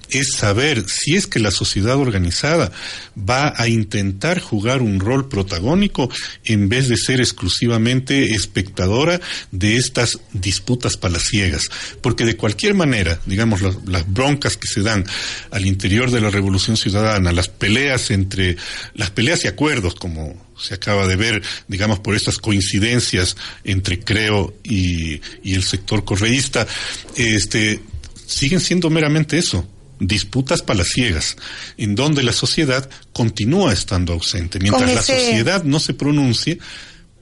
es 0.09 0.33
saber 0.33 0.83
si 0.89 1.15
es 1.15 1.27
que 1.27 1.39
la 1.39 1.51
sociedad 1.51 1.97
organizada 1.97 2.71
va 3.17 3.53
a 3.55 3.67
intentar 3.67 4.39
jugar 4.39 4.81
un 4.81 4.99
rol 4.99 5.29
protagónico 5.29 6.09
en 6.45 6.69
vez 6.69 6.87
de 6.87 6.97
ser 6.97 7.19
exclusivamente 7.19 8.33
espectadora 8.33 9.19
de 9.51 9.75
estas 9.75 10.19
disputas 10.33 10.97
palaciegas. 10.97 11.69
Porque 11.99 12.25
de 12.25 12.35
cualquier 12.35 12.73
manera, 12.73 13.19
digamos, 13.25 13.61
las, 13.61 13.75
las 13.85 14.11
broncas 14.11 14.57
que 14.57 14.67
se 14.67 14.81
dan 14.81 15.05
al 15.51 15.65
interior 15.65 16.11
de 16.11 16.21
la 16.21 16.29
Revolución 16.29 16.77
Ciudadana, 16.77 17.31
las 17.31 17.49
peleas 17.49 18.11
entre, 18.11 18.57
las 18.93 19.11
peleas 19.11 19.43
y 19.45 19.47
acuerdos, 19.47 19.95
como 19.95 20.49
se 20.59 20.73
acaba 20.73 21.07
de 21.07 21.15
ver, 21.15 21.41
digamos, 21.67 21.99
por 21.99 22.15
estas 22.15 22.37
coincidencias 22.37 23.37
entre 23.63 23.99
Creo 23.99 24.53
y, 24.63 25.21
y 25.43 25.53
el 25.53 25.63
sector 25.63 26.03
correísta, 26.03 26.67
este, 27.15 27.81
siguen 28.25 28.59
siendo 28.59 28.89
meramente 28.89 29.37
eso, 29.37 29.67
disputas 29.99 30.61
palaciegas, 30.61 31.35
en 31.77 31.95
donde 31.95 32.23
la 32.23 32.33
sociedad 32.33 32.89
continúa 33.13 33.73
estando 33.73 34.13
ausente. 34.13 34.59
Mientras 34.59 34.93
la 34.93 35.01
sociedad 35.01 35.63
no 35.63 35.79
se 35.79 35.93
pronuncie, 35.93 36.59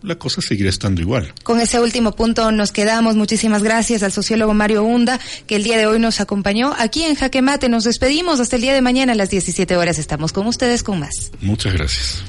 la 0.01 0.15
cosa 0.15 0.41
seguirá 0.41 0.69
estando 0.69 1.01
igual. 1.01 1.33
Con 1.43 1.59
ese 1.59 1.79
último 1.79 2.13
punto 2.13 2.51
nos 2.51 2.71
quedamos. 2.71 3.15
Muchísimas 3.15 3.63
gracias 3.63 4.03
al 4.03 4.11
sociólogo 4.11 4.53
Mario 4.53 4.83
Hunda, 4.83 5.19
que 5.45 5.55
el 5.55 5.63
día 5.63 5.77
de 5.77 5.87
hoy 5.87 5.99
nos 5.99 6.21
acompañó 6.21 6.73
aquí 6.77 7.03
en 7.03 7.15
Jaque 7.15 7.41
Mate. 7.41 7.69
Nos 7.69 7.83
despedimos 7.83 8.39
hasta 8.39 8.55
el 8.55 8.61
día 8.61 8.73
de 8.73 8.81
mañana 8.81 9.13
a 9.13 9.15
las 9.15 9.29
17 9.29 9.75
horas. 9.77 9.97
Estamos 9.99 10.33
con 10.33 10.47
ustedes 10.47 10.83
con 10.83 10.99
más. 10.99 11.31
Muchas 11.41 11.73
gracias. 11.73 12.23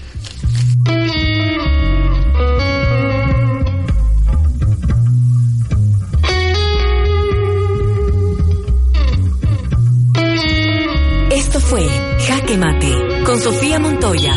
Esto 11.31 11.61
fue 11.61 11.87
Jaque 12.27 12.57
Mate 12.57 13.25
con 13.25 13.41
Sofía 13.41 13.79
Montoya. 13.79 14.35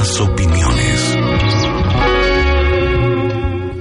Opiniones. 0.00 1.14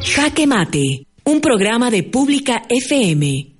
Jaque 0.01 0.45
Mate, 0.47 1.08
un 1.23 1.39
programa 1.39 1.89
de 1.89 2.03
Pública 2.03 2.63
FM. 2.67 3.55